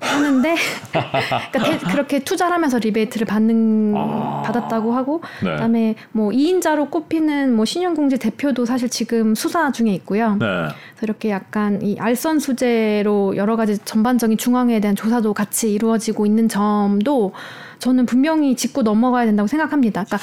하는데 0.00 0.54
그러니까 1.52 1.62
대, 1.62 1.78
그렇게 1.90 2.18
투자를 2.18 2.52
하면서 2.52 2.78
리베이트를 2.78 3.26
받는 3.26 3.94
아~ 3.96 4.42
받았다고 4.44 4.92
하고 4.92 5.22
네. 5.42 5.52
그다음에 5.52 5.94
뭐 6.12 6.30
2인자로 6.30 6.90
꼽히는 6.90 7.54
뭐 7.54 7.64
신용공제 7.64 8.18
대표도 8.18 8.64
사실 8.66 8.88
지금 8.88 9.34
수사 9.34 9.72
중에 9.72 9.92
있고요. 9.94 10.32
네. 10.34 10.46
그래서 10.46 11.02
이렇게 11.02 11.30
약간 11.30 11.80
이 11.82 11.96
알선 11.98 12.38
수재로 12.38 13.36
여러 13.36 13.56
가지 13.56 13.78
전반적인 13.78 14.38
중앙에 14.38 14.80
대한 14.80 14.94
조사도 14.96 15.34
같이 15.34 15.72
이루어지고 15.72 16.26
있는 16.26 16.48
점도 16.48 17.32
저는 17.78 18.06
분명히 18.06 18.56
짚고 18.56 18.82
넘어가야 18.82 19.26
된다고 19.26 19.46
생각합니다. 19.46 20.04
그러니까 20.04 20.18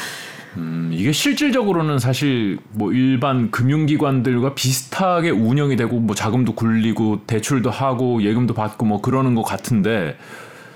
음, 0.58 0.92
이게 0.94 1.12
실질적으로는 1.12 2.00
사실 2.00 2.60
뭐 2.72 2.92
일반 2.92 3.50
금융기관들과 3.52 4.54
비슷하게 4.54 5.32
운영이 5.32 5.76
되고 5.76 6.00
뭐 6.00 6.16
자금도 6.16 6.54
굴리고 6.54 7.22
대출도 7.26 7.70
하고 7.70 8.22
예금도 8.22 8.54
받고 8.54 8.86
뭐 8.86 9.02
그러는 9.02 9.36
것 9.36 9.44
같은데 9.44 10.18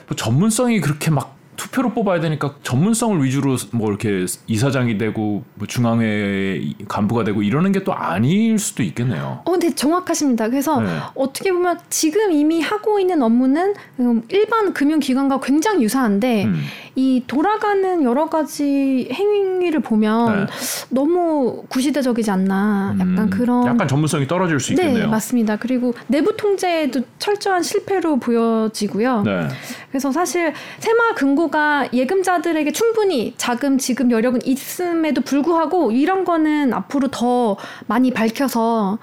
뭐 0.07 0.15
전문성이 0.15 0.79
그렇게 0.81 1.11
막 1.11 1.36
투표로 1.57 1.93
뽑아야 1.93 2.19
되니까 2.19 2.55
전문성을 2.63 3.23
위주로 3.23 3.57
뭐 3.71 3.89
이렇게 3.89 4.25
이사장이 4.45 4.97
되고 4.99 5.43
뭐 5.55 5.67
중앙회 5.67 6.73
간부가 6.87 7.23
되고 7.23 7.41
이러는 7.41 7.71
게 7.71 7.87
또 7.87 7.93
아닐 7.93 8.59
수도 8.59 8.83
있겠네요. 8.83 9.43
어, 9.45 9.57
네, 9.57 9.73
정확하십니다. 9.73 10.49
그래서 10.49 10.81
네. 10.81 10.89
어떻게 11.15 11.53
보면 11.53 11.79
지금 11.89 12.33
이미 12.33 12.59
하고 12.59 12.99
있는 12.99 13.21
업무는 13.21 13.73
음, 14.01 14.23
일반 14.27 14.73
금융기관과 14.73 15.39
굉장히 15.39 15.83
유사한데 15.83 16.45
음. 16.45 16.61
이 16.95 17.23
돌아가는 17.27 18.03
여러 18.03 18.27
가지 18.27 19.07
행위를 19.13 19.79
보면 19.79 20.47
네. 20.47 20.51
너무 20.89 21.63
구시대적이지 21.69 22.29
않나 22.29 22.95
약간 22.99 23.17
음, 23.19 23.29
그런 23.29 23.65
약간 23.67 23.87
전문성이 23.87 24.27
떨어질 24.27 24.59
수 24.59 24.73
있겠네요. 24.73 25.05
네 25.05 25.07
맞습니다. 25.07 25.55
그리고 25.55 25.93
내부 26.07 26.35
통제에도 26.35 27.01
철저한 27.19 27.63
실패로 27.63 28.17
보여지고요. 28.19 29.21
네. 29.21 29.47
그래서 29.91 30.11
사실 30.11 30.53
새마을 30.79 31.15
금고 31.15 31.46
가 31.49 31.87
예금자들에게 31.93 32.71
충분히 32.71 33.33
자금 33.37 33.77
지급 33.77 34.11
여력은 34.11 34.45
있음에도 34.45 35.21
불구하고 35.21 35.91
이런 35.91 36.25
거는 36.25 36.73
앞으로 36.73 37.09
더 37.09 37.57
많이 37.87 38.11
밝혀서 38.11 38.97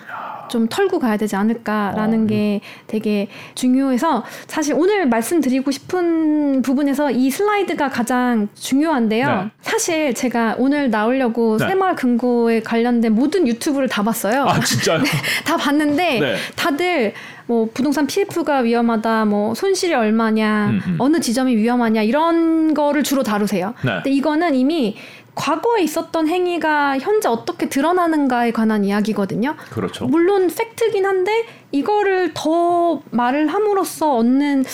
좀 0.49 0.69
털고 0.69 0.99
가야 0.99 1.17
되지 1.17 1.37
않을까라는 1.37 2.25
어. 2.25 2.27
게 2.27 2.61
되게 2.87 3.29
중요해서 3.55 4.25
사실 4.47 4.75
오늘 4.77 5.07
말씀드리고 5.09 5.71
싶은 5.71 6.63
부분에서 6.63 7.11
이 7.11 7.31
슬라이드가 7.31 7.89
가장 7.89 8.49
중요한데요. 8.55 9.27
네. 9.27 9.51
사실 9.63 10.15
제가 10.15 10.57
오늘 10.59 10.91
나오려고 10.91 11.57
네. 11.57 11.69
새마을 11.69 11.95
금고에 11.97 12.61
관련된 12.61 13.15
모든 13.15 13.49
유튜브를 13.49 13.89
다 13.89 14.03
봤어요. 14.03 14.45
아 14.45 14.61
진짜요? 14.61 15.03
다 15.45 15.57
봤는데 15.57 16.21
네. 16.21 16.37
다들 16.57 17.15
뭐 17.47 17.69
부동산 17.73 18.07
PF가 18.07 18.59
위험하다, 18.59 19.27
뭐 19.27 19.55
손실이 19.55 19.95
얼마냐, 19.95 20.67
음, 20.71 20.81
음. 20.87 20.97
어느 20.99 21.21
지점이 21.21 21.57
위험하냐 21.57 22.03
이런 22.03 22.75
거를 22.75 23.03
주로 23.03 23.23
다루세요. 23.23 23.75
네. 23.85 23.93
근데 23.97 24.11
이거는 24.11 24.55
이미 24.55 24.97
과거에 25.35 25.83
있었던 25.83 26.29
행위가 26.29 26.99
현재 27.01 27.29
어떻게 27.29 27.69
드러나는가에 27.69 28.53
관한 28.53 28.85
이야기거든요. 28.85 29.57
그렇죠. 29.71 30.07
물론 30.07 30.49
팩트긴 30.49 31.05
한데 31.05 31.45
이거를 31.79 32.31
더 32.35 33.03
말을 33.11 33.49
함으로써 33.49 34.15
얻는 34.17 34.65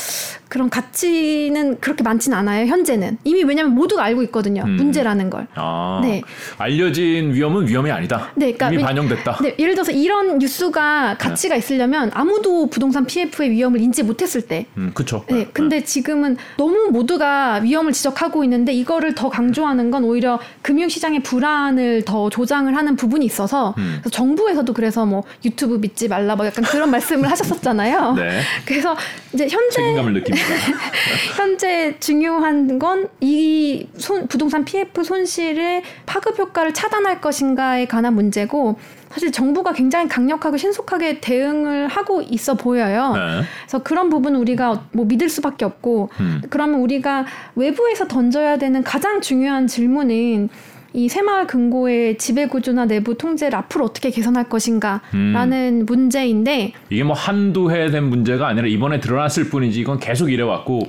그런 0.49 0.69
가치는 0.69 1.79
그렇게 1.81 2.03
많진 2.03 2.35
않아요. 2.35 2.67
현재는 2.67 3.19
이미 3.25 3.43
왜냐하면 3.45 3.75
모두가 3.75 4.03
알고 4.03 4.23
있거든요. 4.25 4.65
음. 4.67 4.71
문제라는 4.77 5.31
걸. 5.31 5.47
아, 5.55 6.01
네. 6.03 6.23
알려진 6.59 7.33
위험은 7.33 7.69
위험이 7.69 7.91
아니다. 7.93 8.31
네, 8.35 8.47
그러니까 8.53 8.67
이미 8.69 8.77
왜- 8.79 8.83
반영됐다. 8.83 9.39
네, 9.43 9.55
예를 9.59 9.75
들어서 9.75 9.93
이런 9.93 10.39
뉴스가 10.39 11.17
가치가 11.19 11.55
있으려면 11.55 12.11
아무도 12.15 12.67
부동산 12.69 13.07
PF의 13.07 13.51
위험을 13.53 13.81
인지 13.81 14.03
못했을 14.03 14.43
때. 14.43 14.67
음, 14.77 14.91
그쵸. 14.93 15.25
네, 15.29 15.47
근데 15.53 15.85
지금은 15.85 16.37
너무 16.57 16.89
모두가 16.91 17.61
위험을 17.63 17.93
지적하고 17.93 18.43
있는데 18.45 18.73
이거를 18.73 19.15
더 19.15 19.29
강조하는 19.31 19.93
건 19.93 20.03
오히려 20.05 20.41
금융시장의 20.63 21.23
불안을 21.23 22.05
더 22.05 22.29
조장을 22.29 22.77
하는 22.77 22.97
부분이 22.97 23.25
있어서 23.25 23.75
음. 23.79 24.03
정부에서도 24.11 24.73
그래서 24.75 25.07
뭐 25.07 25.23
유튜브 25.45 25.77
믿지 25.77 26.09
말라 26.09 26.35
뭐 26.35 26.45
약간 26.45 26.65
그런 26.65 26.90
말씀을 26.91 27.31
하셨었잖아요. 27.31 28.15
네. 28.15 28.41
그래서 28.65 28.97
이제 29.33 29.49
현재 29.49 29.77
책임감을 29.77 30.13
느낍니다. 30.15 30.47
현재 31.37 31.97
중요한 31.99 32.79
건 32.79 33.09
이 33.21 33.87
부동산 34.29 34.65
PF 34.65 35.05
손실의 35.05 35.83
파급 36.07 36.39
효과를 36.39 36.73
차단할 36.73 37.21
것인가에 37.21 37.87
관한 37.87 38.15
문제고 38.15 38.79
사실 39.11 39.31
정부가 39.31 39.73
굉장히 39.73 40.09
강력하고 40.09 40.57
신속하게 40.57 41.21
대응을 41.21 41.89
하고 41.89 42.23
있어 42.23 42.55
보여요. 42.55 43.13
네. 43.15 43.43
그래서 43.63 43.83
그런 43.83 44.09
부분 44.09 44.37
우리가 44.37 44.85
뭐 44.93 45.05
믿을 45.05 45.29
수밖에 45.29 45.65
없고 45.65 46.11
음. 46.21 46.43
그러면 46.49 46.81
우리가 46.81 47.27
외부에서 47.57 48.07
던져야 48.07 48.57
되는 48.57 48.83
가장 48.83 49.21
중요한 49.21 49.67
질문은 49.67 50.49
이 50.93 51.09
새마을 51.09 51.47
금고의 51.47 52.19
지배 52.19 52.47
구조나 52.47 52.85
내부 52.85 53.17
통제를 53.17 53.57
앞으로 53.57 53.85
어떻게 53.85 54.11
개선할 54.11 54.49
것인가라는 54.49 55.81
음. 55.83 55.87
문제인데 55.87 56.73
이게 56.91 57.05
뭐 57.05 57.15
한두 57.15 57.71
해 57.71 57.91
된 57.91 58.05
문제가 58.05 58.47
아니라 58.49 58.67
이번에 58.69 59.01
드러났을 59.01 59.49
뿐이지 59.51 59.81
이건 59.81 59.99
계속 59.99 60.31
이래왔고 60.31 60.89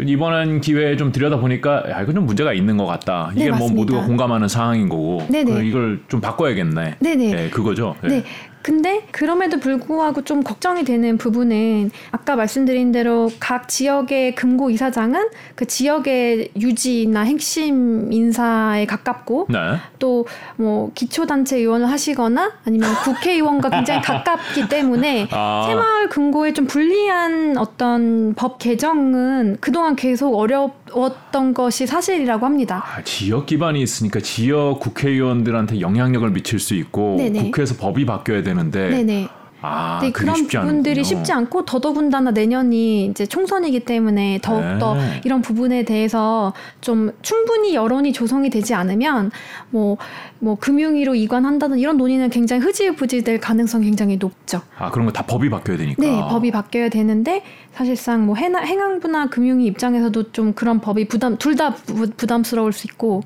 이번 0.00 0.60
기회에 0.60 0.96
좀 0.96 1.12
들여다 1.12 1.38
보니까 1.38 1.84
야 1.90 2.02
이거 2.02 2.12
좀 2.12 2.26
문제가 2.26 2.52
있는 2.52 2.76
것 2.76 2.86
같다. 2.86 3.30
이게 3.34 3.44
네, 3.44 3.50
뭐. 3.50 3.68
모두가 3.70 4.04
공감하는 4.06 4.48
상황인 4.48 4.88
거고 4.88 5.24
네네. 5.30 5.44
그럼 5.52 5.64
이걸 5.64 6.00
좀 6.08 6.20
바꿔야겠네. 6.20 6.96
네네. 7.00 7.34
네, 7.34 7.50
그거죠. 7.50 7.94
예. 8.04 8.08
네. 8.08 8.24
근데 8.62 9.06
그럼에도 9.10 9.58
불구하고 9.58 10.22
좀 10.22 10.42
걱정이 10.42 10.84
되는 10.84 11.18
부분은 11.18 11.90
아까 12.12 12.36
말씀드린 12.36 12.92
대로 12.92 13.30
각 13.40 13.68
지역의 13.68 14.34
금고 14.34 14.70
이사장은 14.70 15.28
그 15.54 15.66
지역의 15.66 16.52
유지나 16.58 17.22
핵심 17.22 18.12
인사에 18.12 18.86
가깝고 18.86 19.48
네. 19.50 19.58
또뭐 19.98 20.92
기초단체 20.94 21.58
의원을 21.58 21.90
하시거나 21.90 22.52
아니면 22.64 22.94
국회의원과 23.04 23.70
굉장히 23.70 24.00
가깝기 24.02 24.68
때문에 24.68 25.28
아. 25.30 25.64
새마을 25.66 26.08
금고에 26.08 26.52
좀 26.52 26.66
불리한 26.66 27.58
어떤 27.58 28.34
법 28.34 28.58
개정은 28.58 29.58
그동안 29.60 29.96
계속 29.96 30.36
어려웠던 30.36 31.54
것이 31.54 31.86
사실이라고 31.86 32.46
합니다. 32.46 32.84
아, 32.86 33.02
지역 33.02 33.46
기반이 33.46 33.82
있으니까 33.82 34.20
지역 34.20 34.78
국회의원들한테 34.80 35.80
영향력을 35.80 36.30
미칠 36.30 36.58
수 36.58 36.74
있고 36.74 37.16
네네. 37.18 37.42
국회에서 37.44 37.76
법이 37.76 38.06
바뀌어야 38.06 38.42
되는 38.42 38.51
데 38.70 38.88
네네. 38.90 39.28
아, 39.64 40.00
네, 40.02 40.10
그런 40.10 40.34
부분들이 40.48 40.98
않군요. 41.00 41.04
쉽지 41.04 41.32
않고 41.32 41.64
더더군다나 41.64 42.32
내년이 42.32 43.06
이제 43.06 43.26
총선이기 43.26 43.84
때문에 43.84 44.40
더욱더 44.42 44.94
네. 44.94 45.20
이런 45.24 45.40
부분에 45.40 45.84
대해서 45.84 46.52
좀 46.80 47.12
충분히 47.22 47.72
여론이 47.76 48.12
조성이 48.12 48.50
되지 48.50 48.74
않으면 48.74 49.30
뭐, 49.70 49.98
뭐 50.40 50.56
금융위로 50.56 51.14
이관한다든 51.14 51.78
이런 51.78 51.96
논의는 51.96 52.30
굉장히 52.30 52.60
흐지부지 52.60 53.22
될 53.22 53.38
가능성이 53.38 53.84
굉장히 53.84 54.16
높죠. 54.16 54.62
아 54.76 54.90
그런 54.90 55.06
거 55.06 55.12
다 55.12 55.24
법이 55.24 55.48
바뀌어야 55.48 55.76
되니까. 55.78 56.02
네, 56.02 56.10
법이 56.28 56.50
바뀌어야 56.50 56.88
되는데 56.88 57.44
사실상 57.72 58.26
뭐 58.26 58.34
해나, 58.34 58.58
행안부나 58.58 59.26
금융위 59.26 59.66
입장에서도 59.66 60.32
좀 60.32 60.54
그런 60.54 60.80
법이 60.80 61.06
부담 61.06 61.36
둘 61.38 61.54
다 61.54 61.72
부담스러울 62.16 62.72
수 62.72 62.88
있고 62.88 63.22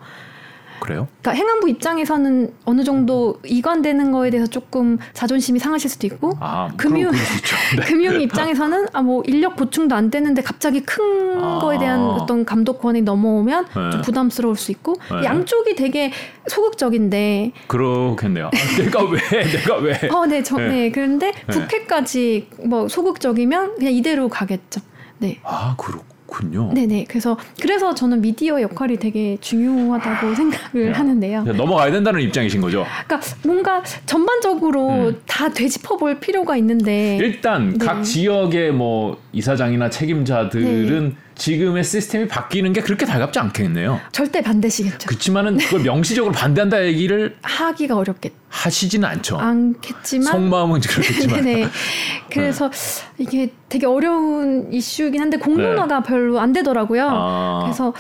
그래요? 0.81 1.09
그러니까 1.23 1.33
행안부 1.43 1.69
입장에서는 1.71 2.53
어느 2.67 2.85
정도 2.85 3.41
이관되는 3.47 4.13
거에 4.13 4.31
대해서 4.31 4.49
조금 4.51 4.99
자존심이 5.15 5.59
상하실 5.59 5.89
수도 5.91 6.07
있고 6.07 6.33
아 6.41 6.69
금융-. 6.77 7.13
네. 7.13 7.83
금융 7.87 8.21
입장에서는 8.21 8.89
아 8.93 9.07
뭐 9.07 9.23
인력 9.25 9.55
보충도 9.55 9.95
안 9.95 10.11
되는데 10.11 10.43
갑자기 10.43 10.81
큰 10.81 11.41
아. 11.41 11.61
거에 11.61 11.79
대한 11.79 12.01
어떤 12.01 12.45
감독 12.45 12.81
권이 12.81 13.03
넘어오면 13.03 13.67
네. 13.67 13.91
좀 13.93 14.03
부담스러울 14.03 14.57
수 14.57 14.73
있고 14.73 14.97
네. 15.13 15.25
양쪽이 15.25 15.77
되게 15.77 16.11
소극적인데 16.49 17.53
그렇겠네요. 17.69 18.47
아, 18.47 18.83
내가 18.83 19.05
왜 19.05 19.19
내가 19.31 19.77
왜? 19.77 20.09
어, 20.13 20.27
네, 20.27 20.43
저, 20.43 20.57
네. 20.57 20.69
네. 20.69 20.91
그런데 20.91 21.33
국회까지 21.51 22.49
뭐 22.65 22.89
소극적이면 22.89 23.77
그냥 23.77 23.93
이대로 23.93 24.29
가겠죠. 24.29 24.81
네. 25.19 25.39
아 25.45 25.75
그렇 25.79 26.01
군요. 26.27 26.73
네네. 26.75 27.07
그래서 27.09 27.37
그래서 27.61 27.95
저는 27.95 28.21
미디어 28.21 28.61
역할이 28.61 28.99
되게 28.99 29.37
중요하다고 29.41 30.35
생각을 30.35 30.93
하는데요. 30.93 31.45
넘어가야 31.45 31.91
된다는 31.91 32.21
입장이신 32.21 32.61
거죠. 32.61 32.85
그러니까 33.07 33.29
뭔가 33.45 33.83
전반적으로 34.05 35.09
음. 35.09 35.21
다 35.27 35.49
되짚어볼 35.49 36.21
필요가 36.21 36.57
있는데 36.57 37.17
일단 37.21 37.75
네. 37.79 37.85
각 37.85 38.03
지역의 38.03 38.73
뭐 38.73 39.19
이사장이나 39.37 39.91
책임자들은 39.91 41.15
지금의 41.35 41.85
시스템이 41.85 42.27
바뀌는 42.27 42.73
게 42.73 42.81
그렇게 42.81 43.05
달갑지 43.05 43.39
않겠네요. 43.39 44.01
절대 44.11 44.41
반대시겠죠. 44.41 45.07
그렇지만은 45.09 45.59
그걸 45.59 45.83
명시적으로 45.85 46.33
반대한다 46.33 46.83
얘기를 46.87 47.37
하기가 47.43 47.97
어렵겠 47.99 48.33
하시지는 48.49 49.07
않죠. 49.07 49.37
않겠지만 49.37 50.33
속마음은 50.33 50.81
그렇겠지만. 50.81 51.45
네네. 51.45 51.69
그래서 52.33 52.71
이게 53.19 53.53
되게 53.69 53.85
어려운 53.85 54.73
이슈이긴 54.73 55.21
한데 55.21 55.37
공론화가 55.37 56.03
별로 56.03 56.41
안 56.41 56.55
되더라고요. 56.55 57.03
네. 57.03 57.09
아. 57.13 57.61
그래서 57.65 57.93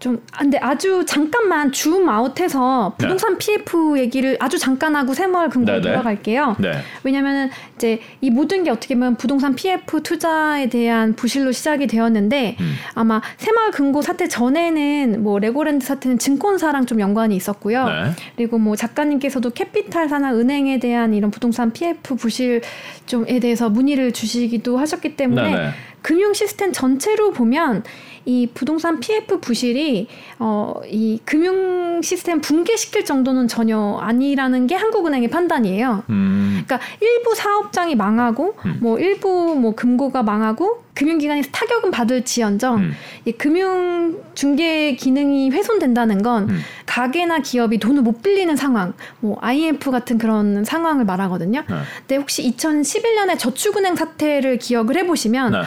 좀 0.00 0.20
근데 0.36 0.58
아주 0.58 1.04
잠깐만 1.06 1.72
줌 1.72 2.08
아웃해서 2.08 2.94
네. 2.98 3.02
부동산 3.02 3.38
PF 3.38 3.98
얘기를 3.98 4.36
아주 4.40 4.58
잠깐 4.58 4.96
하고 4.96 5.14
새마을 5.14 5.48
금고로 5.48 5.80
네네. 5.80 5.92
돌아갈게요. 5.94 6.56
네. 6.58 6.72
왜냐면은 7.04 7.48
이제 7.76 8.00
이 8.20 8.30
모든 8.30 8.64
게 8.64 8.70
어떻게 8.70 8.94
보면 8.94 9.16
부동산 9.16 9.54
PF 9.54 10.02
투자에 10.02 10.68
대한 10.68 11.14
부실로 11.14 11.52
시작이 11.52 11.86
되었는데 11.86 12.56
음. 12.60 12.74
아마 12.94 13.22
새마을 13.38 13.70
금고 13.70 14.02
사태 14.02 14.28
전에는 14.28 15.22
뭐 15.22 15.38
레고랜드 15.38 15.86
사태는 15.86 16.18
증권사랑 16.18 16.86
좀 16.86 17.00
연관이 17.00 17.36
있었고요. 17.36 17.86
네. 17.86 18.10
그리고 18.36 18.58
뭐 18.58 18.76
작가님께서도 18.76 19.50
캐피탈사나 19.50 20.34
은행에 20.34 20.80
대한 20.80 21.14
이런 21.14 21.30
부동산 21.30 21.72
PF 21.72 22.16
부실 22.16 22.60
좀에 23.06 23.38
대해서 23.38 23.70
문의를 23.70 24.12
주시기도 24.12 24.76
하셨기 24.76 25.16
때문에. 25.16 25.72
금융 26.04 26.34
시스템 26.34 26.70
전체로 26.70 27.32
보면 27.32 27.82
이 28.26 28.48
부동산 28.54 29.00
PF 29.00 29.40
부실이 29.40 30.08
어, 30.38 30.74
이 30.86 31.20
금융 31.24 32.00
시스템 32.02 32.40
붕괴시킬 32.40 33.04
정도는 33.04 33.48
전혀 33.48 33.98
아니라는 34.00 34.66
게 34.66 34.74
한국은행의 34.74 35.28
판단이에요. 35.28 36.04
음. 36.08 36.62
그러니까 36.64 36.80
일부 37.00 37.34
사업장이 37.34 37.94
망하고 37.94 38.56
음. 38.64 38.78
뭐 38.80 38.98
일부 38.98 39.54
뭐 39.54 39.74
금고가 39.74 40.22
망하고 40.22 40.84
금융기관에서 40.94 41.50
타격은 41.50 41.90
받을지언정 41.90 42.76
음. 42.76 42.92
이 43.24 43.32
금융 43.32 44.22
중개 44.34 44.94
기능이 44.94 45.50
훼손된다는 45.50 46.22
건 46.22 46.50
음. 46.50 46.60
가게나 46.86 47.40
기업이 47.40 47.78
돈을 47.78 48.02
못 48.02 48.22
빌리는 48.22 48.54
상황, 48.56 48.94
뭐 49.20 49.36
IMF 49.40 49.90
같은 49.90 50.18
그런 50.18 50.64
상황을 50.64 51.04
말하거든요. 51.04 51.64
네. 51.68 51.76
근데 52.00 52.16
혹시 52.16 52.48
2011년에 52.50 53.38
저축은행 53.38 53.96
사태를 53.96 54.58
기억을 54.58 54.96
해보시면 54.96 55.52
네. 55.52 55.58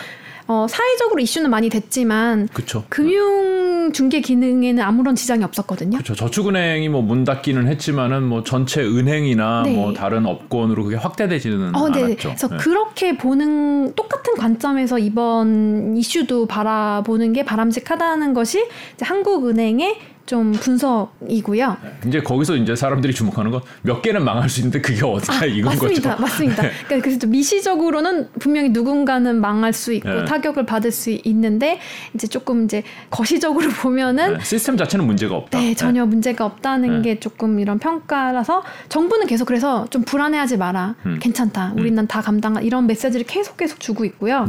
어, 0.48 0.66
사회적으로 0.70 1.20
이슈는 1.22 1.50
많이 1.50 1.70
됐지만 1.70 2.48
그쵸. 2.54 2.84
금융 2.90 3.92
중개 3.94 4.22
기능에는 4.22 4.82
아무런 4.84 5.16
지장이 5.16 5.44
없었거든요. 5.44 5.98
그렇죠. 5.98 6.16
저축은행이 6.16 6.90
뭐 6.90 7.02
문 7.02 7.24
닫기는 7.24 7.68
했지만은 7.68 8.24
뭐 8.24 8.44
전체 8.44 8.82
은행이나 8.82 9.64
네. 9.64 9.74
뭐 9.74 9.94
다른 9.94 10.26
업권으로 10.26 10.84
그게 10.84 10.96
확대되지는 10.98 11.76
어, 11.76 11.90
네. 11.90 12.04
않았죠. 12.04 12.30
그래서 12.30 12.48
네. 12.50 12.58
그렇게 12.58 13.18
보는 13.18 13.94
똑같은 13.96 14.36
관점에서 14.36 15.00
이번 15.00 15.96
이슈도 15.98 16.48
바라보는 16.48 17.34
게 17.34 17.46
바람직하다는 17.46 18.34
것이 18.34 18.66
한국은행의 19.02 19.98
좀 20.28 20.52
분석이고요. 20.52 21.78
네. 21.82 22.08
이제 22.10 22.22
거기서 22.22 22.56
이제 22.58 22.76
사람들이 22.76 23.14
주목하는 23.14 23.50
건 23.50 23.62
몇 23.88 24.02
개는 24.02 24.24
망할 24.24 24.50
수 24.50 24.60
있는데 24.60 24.82
그게 24.82 25.04
어디야 25.06 25.40
아, 25.42 25.46
이건 25.46 25.74
맞습니다, 25.74 26.10
거죠. 26.12 26.22
맞습니다. 26.22 26.62
네. 26.64 26.72
그러니까 26.88 27.06
그래서 27.10 27.26
미시적으로는 27.28 28.30
분명히 28.40 28.70
누군가는 28.70 29.40
망할 29.40 29.72
수 29.72 29.94
있고 29.94 30.10
네. 30.10 30.26
타격을 30.26 30.66
받을 30.66 30.92
수 30.92 31.10
있는데 31.24 31.80
이제 32.14 32.28
조금 32.28 32.66
이제 32.66 32.84
거시적으로 33.10 33.70
보면은 33.70 34.34
네. 34.38 34.44
시스템 34.44 34.76
자체는 34.76 35.06
문제가 35.08 35.36
없다. 35.36 35.58
네, 35.60 35.74
전혀 35.74 36.04
네. 36.04 36.10
문제가 36.10 36.44
없다는 36.46 37.02
게 37.02 37.20
조금 37.20 37.60
이런 37.62 37.80
평가라서 37.80 38.64
정부는 38.90 39.28
계속 39.28 39.46
그래서 39.46 39.88
좀 39.90 40.04
불안해하지 40.04 40.58
마라. 40.58 40.96
음. 41.06 41.20
괜찮다. 41.22 41.74
음. 41.74 41.80
우리는 41.80 42.04
음. 42.04 42.08
다 42.08 42.20
감당 42.22 42.62
이런 42.62 42.88
메시지를 42.88 43.26
계속 43.26 43.56
계속 43.56 43.80
주고 43.80 44.04
있고요. 44.04 44.46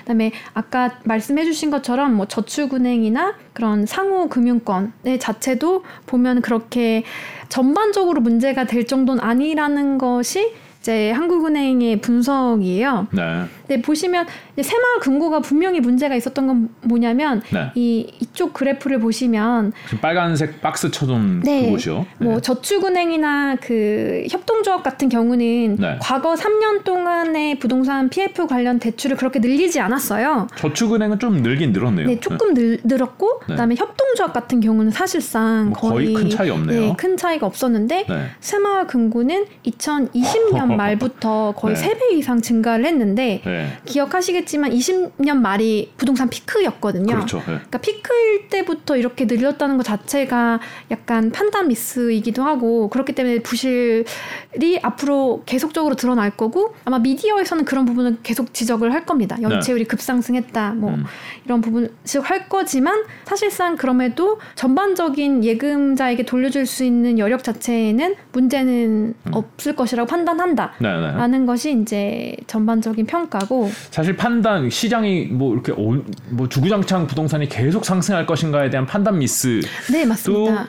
그다음에 0.00 0.32
아까 0.52 0.98
말씀해주신 1.04 1.70
것처럼 1.70 2.14
뭐 2.14 2.26
저축은행이나 2.26 3.34
그런 3.52 3.86
상호 3.86 4.28
금융권의 4.28 5.19
자체도 5.20 5.84
보면 6.06 6.40
그렇게 6.40 7.04
전반적으로 7.48 8.20
문제가 8.20 8.64
될 8.64 8.86
정도는 8.86 9.22
아니라는 9.22 9.98
것이 9.98 10.52
이제 10.80 11.10
한국은행의 11.10 12.00
분석이에요. 12.00 13.08
네. 13.12 13.44
근데 13.70 13.82
보시면 13.82 14.26
새마을 14.60 14.98
금고가 15.00 15.38
분명히 15.38 15.78
문제가 15.78 16.16
있었던 16.16 16.46
건 16.48 16.68
뭐냐면 16.82 17.40
네. 17.52 17.70
이 17.76 18.12
이쪽 18.18 18.52
그래프를 18.52 18.98
보시면 18.98 19.72
빨간색 20.00 20.60
박스 20.60 20.90
쳐둔 20.90 21.42
네. 21.44 21.66
그곳이요. 21.66 22.04
네. 22.18 22.26
뭐 22.26 22.40
저축은행이나 22.40 23.58
그 23.60 24.26
협동조합 24.28 24.82
같은 24.82 25.08
경우는 25.08 25.76
네. 25.76 25.98
과거 26.00 26.34
3년 26.34 26.82
동안의 26.82 27.60
부동산 27.60 28.08
PF 28.08 28.48
관련 28.48 28.80
대출을 28.80 29.16
그렇게 29.16 29.38
늘리지 29.38 29.78
않았어요. 29.78 30.48
저축은행은 30.56 31.20
좀 31.20 31.36
늘긴 31.36 31.70
늘었네요. 31.70 32.08
네, 32.08 32.18
조금 32.18 32.54
늘, 32.54 32.80
늘었고 32.82 33.42
네. 33.46 33.52
그다음에 33.52 33.76
협동조합 33.76 34.32
같은 34.32 34.58
경우는 34.58 34.90
사실상 34.90 35.66
뭐 35.66 35.92
거의, 35.92 36.12
거의, 36.12 36.14
큰 36.14 36.30
차이 36.30 36.50
없네요. 36.50 36.80
네, 36.80 36.94
큰 36.96 37.16
차이가 37.16 37.46
없었는데 37.46 38.06
새마을 38.40 38.88
금고는 38.88 39.44
2020년 39.64 40.74
말부터 40.74 41.54
거의 41.56 41.76
네. 41.76 41.88
3배 41.88 42.14
이상 42.14 42.40
증가를 42.40 42.84
했는데 42.84 43.42
기억하시겠지만 43.84 44.70
20년 44.70 45.36
말이 45.36 45.92
부동산 45.96 46.28
피크였거든요. 46.28 47.14
그렇죠. 47.14 47.38
네. 47.38 47.44
그러니까 47.44 47.78
피크일 47.78 48.48
때부터 48.48 48.96
이렇게 48.96 49.24
늘렸다는 49.24 49.76
것 49.76 49.82
자체가 49.84 50.60
약간 50.90 51.30
판단 51.30 51.68
미스이기도 51.68 52.42
하고 52.42 52.88
그렇기 52.88 53.12
때문에 53.14 53.40
부실이 53.40 54.80
앞으로 54.82 55.42
계속적으로 55.46 55.94
드러날 55.94 56.30
거고 56.30 56.74
아마 56.84 56.98
미디어에서는 56.98 57.64
그런 57.64 57.84
부분을 57.84 58.18
계속 58.22 58.52
지적을 58.54 58.92
할 58.92 59.06
겁니다. 59.06 59.36
연체율이 59.40 59.84
네. 59.84 59.88
급상승했다. 59.88 60.74
뭐 60.74 60.90
음. 60.90 61.04
이런 61.44 61.60
부분 61.60 61.94
지적할 62.04 62.48
거지만 62.48 63.04
사실상 63.24 63.76
그럼에도 63.76 64.40
전반적인 64.54 65.44
예금자에게 65.44 66.24
돌려줄 66.24 66.66
수 66.66 66.84
있는 66.84 67.18
여력 67.18 67.42
자체에는 67.42 68.14
문제는 68.32 69.14
음. 69.26 69.32
없을 69.32 69.74
것이라고 69.76 70.06
판단한다라는 70.08 71.30
네, 71.30 71.38
네. 71.38 71.46
것이 71.46 71.80
이제 71.80 72.36
전반적인 72.46 73.06
평가고 73.06 73.49
사실 73.90 74.16
판단 74.16 74.70
시장이 74.70 75.26
뭐 75.26 75.54
이렇게 75.54 75.72
오, 75.72 76.02
뭐 76.30 76.48
주구장창 76.48 77.06
부동산이 77.06 77.48
계속 77.48 77.84
상승할 77.84 78.26
것인가에 78.26 78.70
대한 78.70 78.86
판단 78.86 79.18
미스 79.18 79.60
네 79.90 80.04
맞습니다. 80.04 80.68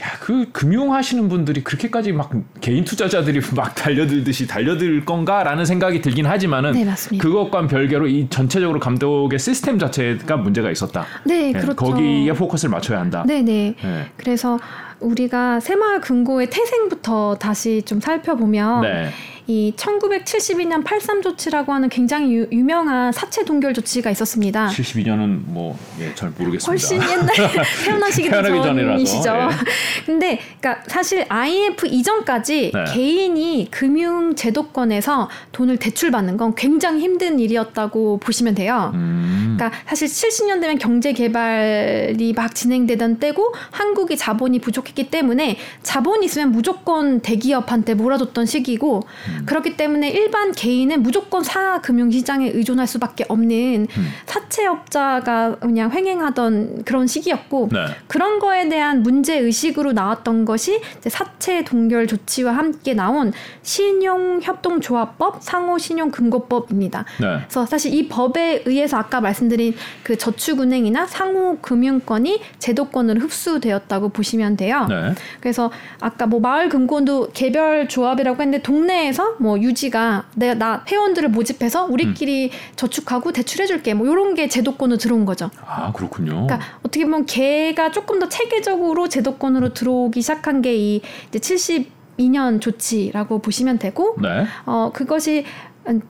야, 0.00 0.06
그 0.20 0.46
금융 0.52 0.94
하시는 0.94 1.28
분들이 1.28 1.64
그렇게까지 1.64 2.12
막 2.12 2.30
개인 2.60 2.84
투자자들이 2.84 3.40
막 3.56 3.74
달려들듯이 3.74 4.46
달려들 4.46 5.04
건가라는 5.04 5.64
생각이 5.64 6.00
들긴 6.00 6.26
하지만은 6.26 6.72
네. 6.72 7.18
그것과 7.18 7.66
별개로 7.66 8.06
이 8.06 8.28
전체적으로 8.30 8.78
감독의 8.78 9.38
시스템 9.38 9.78
자체가 9.78 10.36
문제가 10.36 10.70
있었다. 10.70 11.04
네, 11.24 11.52
네 11.52 11.60
그렇죠. 11.60 11.74
거기에 11.74 12.32
포커스를 12.32 12.70
맞춰야 12.70 13.00
한다. 13.00 13.24
네, 13.26 13.42
네. 13.42 13.74
네. 13.82 14.06
그래서 14.16 14.58
우리가 15.00 15.58
새마을 15.58 16.00
금고의 16.00 16.50
태생부터 16.50 17.36
다시 17.36 17.82
좀 17.82 18.00
살펴보면 18.00 18.82
네. 18.82 19.10
이 19.50 19.72
1972년 19.76 20.84
83 20.84 21.22
조치라고 21.22 21.72
하는 21.72 21.88
굉장히 21.88 22.34
유, 22.34 22.64
명한 22.64 23.12
사채 23.12 23.46
동결 23.46 23.72
조치가 23.72 24.10
있었습니다. 24.10 24.68
72년은 24.68 25.40
뭐잘 25.46 26.32
예, 26.38 26.42
모르겠습니다. 26.42 26.66
훨씬 26.66 27.00
옛날 27.00 27.28
태어나시기 27.82 28.28
전이시죠. 28.28 29.30
예. 29.30 29.48
근데 30.04 30.38
그러니까 30.60 30.84
사실 30.86 31.24
IMF 31.30 31.86
이전까지 31.86 32.72
네. 32.74 32.84
개인이 32.92 33.68
금융 33.70 34.34
제도권에서 34.34 35.30
돈을 35.52 35.78
대출받는 35.78 36.36
건 36.36 36.54
굉장히 36.54 37.00
힘든 37.00 37.40
일이었다고 37.40 38.18
보시면 38.18 38.54
돼요. 38.54 38.90
음. 38.92 39.56
그러니까 39.58 39.78
사실 39.86 40.08
70년 40.08 40.60
대면 40.60 40.76
경제 40.76 41.14
개발이 41.14 42.34
막 42.34 42.54
진행되던 42.54 43.18
때고 43.18 43.54
한국이 43.70 44.18
자본이 44.18 44.60
부족했기 44.60 45.08
때문에 45.08 45.56
자본이 45.82 46.26
있으면 46.26 46.52
무조건 46.52 47.20
대기업한테 47.20 47.94
몰아줬던 47.94 48.44
시기고 48.44 49.04
음. 49.28 49.37
음. 49.40 49.46
그렇기 49.46 49.76
때문에 49.76 50.10
일반 50.10 50.52
개인은 50.52 51.02
무조건 51.02 51.42
사 51.42 51.80
금융시장에 51.80 52.48
의존할 52.48 52.86
수밖에 52.86 53.24
없는 53.28 53.86
음. 53.90 54.08
사채업자가 54.26 55.56
그냥 55.60 55.90
횡행하던 55.90 56.84
그런 56.84 57.06
시기였고 57.06 57.68
네. 57.72 57.86
그런 58.06 58.38
거에 58.38 58.68
대한 58.68 59.02
문제 59.02 59.38
의식으로 59.38 59.92
나왔던 59.92 60.44
것이 60.44 60.80
사채 61.06 61.64
동결 61.64 62.06
조치와 62.06 62.52
함께 62.52 62.94
나온 62.94 63.32
신용협동조합법 63.62 65.42
상호신용금고법입니다. 65.42 67.04
네. 67.20 67.38
그래서 67.40 67.66
사실 67.66 67.94
이 67.94 68.08
법에 68.08 68.62
의해서 68.66 68.96
아까 68.98 69.20
말씀드린 69.20 69.74
그 70.02 70.16
저축은행이나 70.16 71.06
상호금융권이 71.06 72.40
제도권으로 72.58 73.20
흡수되었다고 73.20 74.10
보시면 74.10 74.56
돼요. 74.56 74.86
네. 74.88 75.14
그래서 75.40 75.70
아까 76.00 76.26
뭐 76.26 76.40
마을금고도 76.40 77.30
개별 77.32 77.88
조합이라고 77.88 78.42
했는데 78.42 78.62
동네에서 78.62 79.27
뭐 79.38 79.58
유지가 79.58 80.24
내가 80.34 80.54
나 80.54 80.84
회원들을 80.88 81.28
모집해서 81.28 81.84
우리끼리 81.84 82.46
음. 82.46 82.50
저축하고 82.76 83.32
대출해줄게 83.32 83.94
뭐 83.94 84.06
이런 84.06 84.34
게 84.34 84.48
제도권으로 84.48 84.96
들어온 84.98 85.24
거죠. 85.26 85.50
아 85.64 85.92
그렇군요. 85.92 86.46
그러니까 86.46 86.60
어떻게 86.80 87.04
보면 87.04 87.26
개가 87.26 87.90
조금 87.90 88.18
더 88.18 88.28
체계적으로 88.28 89.08
제도권으로 89.08 89.74
들어오기 89.74 90.22
시작한 90.22 90.62
게 90.62 90.78
이 90.78 91.00
이제 91.28 91.38
72년 91.38 92.60
조치라고 92.60 93.40
보시면 93.40 93.78
되고, 93.78 94.16
네. 94.20 94.46
어 94.64 94.90
그것이 94.92 95.44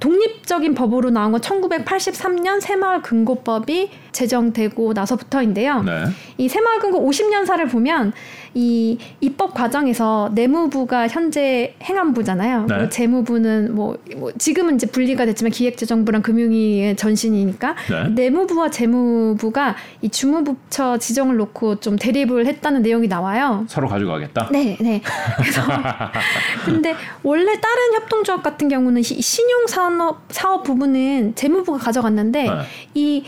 독립적인 0.00 0.74
법으로 0.74 1.10
나온 1.10 1.30
건 1.30 1.40
1983년 1.40 2.60
새마을 2.60 3.02
금고법이 3.02 3.90
제정되고 4.18 4.92
나서부터인데요. 4.94 5.82
네. 5.82 6.04
이 6.38 6.48
새마을 6.48 6.80
금고 6.80 7.08
50년사를 7.08 7.70
보면 7.70 8.12
이 8.54 8.98
입법 9.20 9.54
과정에서 9.54 10.30
내무부가 10.34 11.06
현재 11.06 11.74
행안부잖아요. 11.84 12.66
네. 12.66 12.76
뭐 12.76 12.88
재무부는 12.88 13.74
뭐, 13.74 13.96
뭐, 14.16 14.32
지금은 14.36 14.74
이제 14.74 14.88
분리가 14.88 15.24
됐지만 15.26 15.52
기획재정부랑 15.52 16.22
금융위의 16.22 16.96
전신이니까 16.96 17.76
네. 17.88 18.08
내무부와 18.08 18.70
재무부가 18.70 19.76
이 20.02 20.08
주무부처 20.08 20.98
지정을 20.98 21.36
놓고 21.36 21.76
좀 21.76 21.96
대립을 21.96 22.46
했다는 22.46 22.82
내용이 22.82 23.06
나와요. 23.06 23.64
서로 23.68 23.86
가져가겠다. 23.86 24.48
네, 24.50 24.76
네. 24.80 25.00
그래서 25.36 25.62
근데 26.64 26.96
원래 27.22 27.52
다른 27.60 27.94
협동조합 27.94 28.42
같은 28.42 28.68
경우는 28.68 29.02
신용 29.02 29.66
산업 29.68 30.22
사업 30.30 30.64
부분은 30.64 31.34
재무부가 31.36 31.78
가져갔는데 31.78 32.42
네. 32.44 32.50
이 32.94 33.24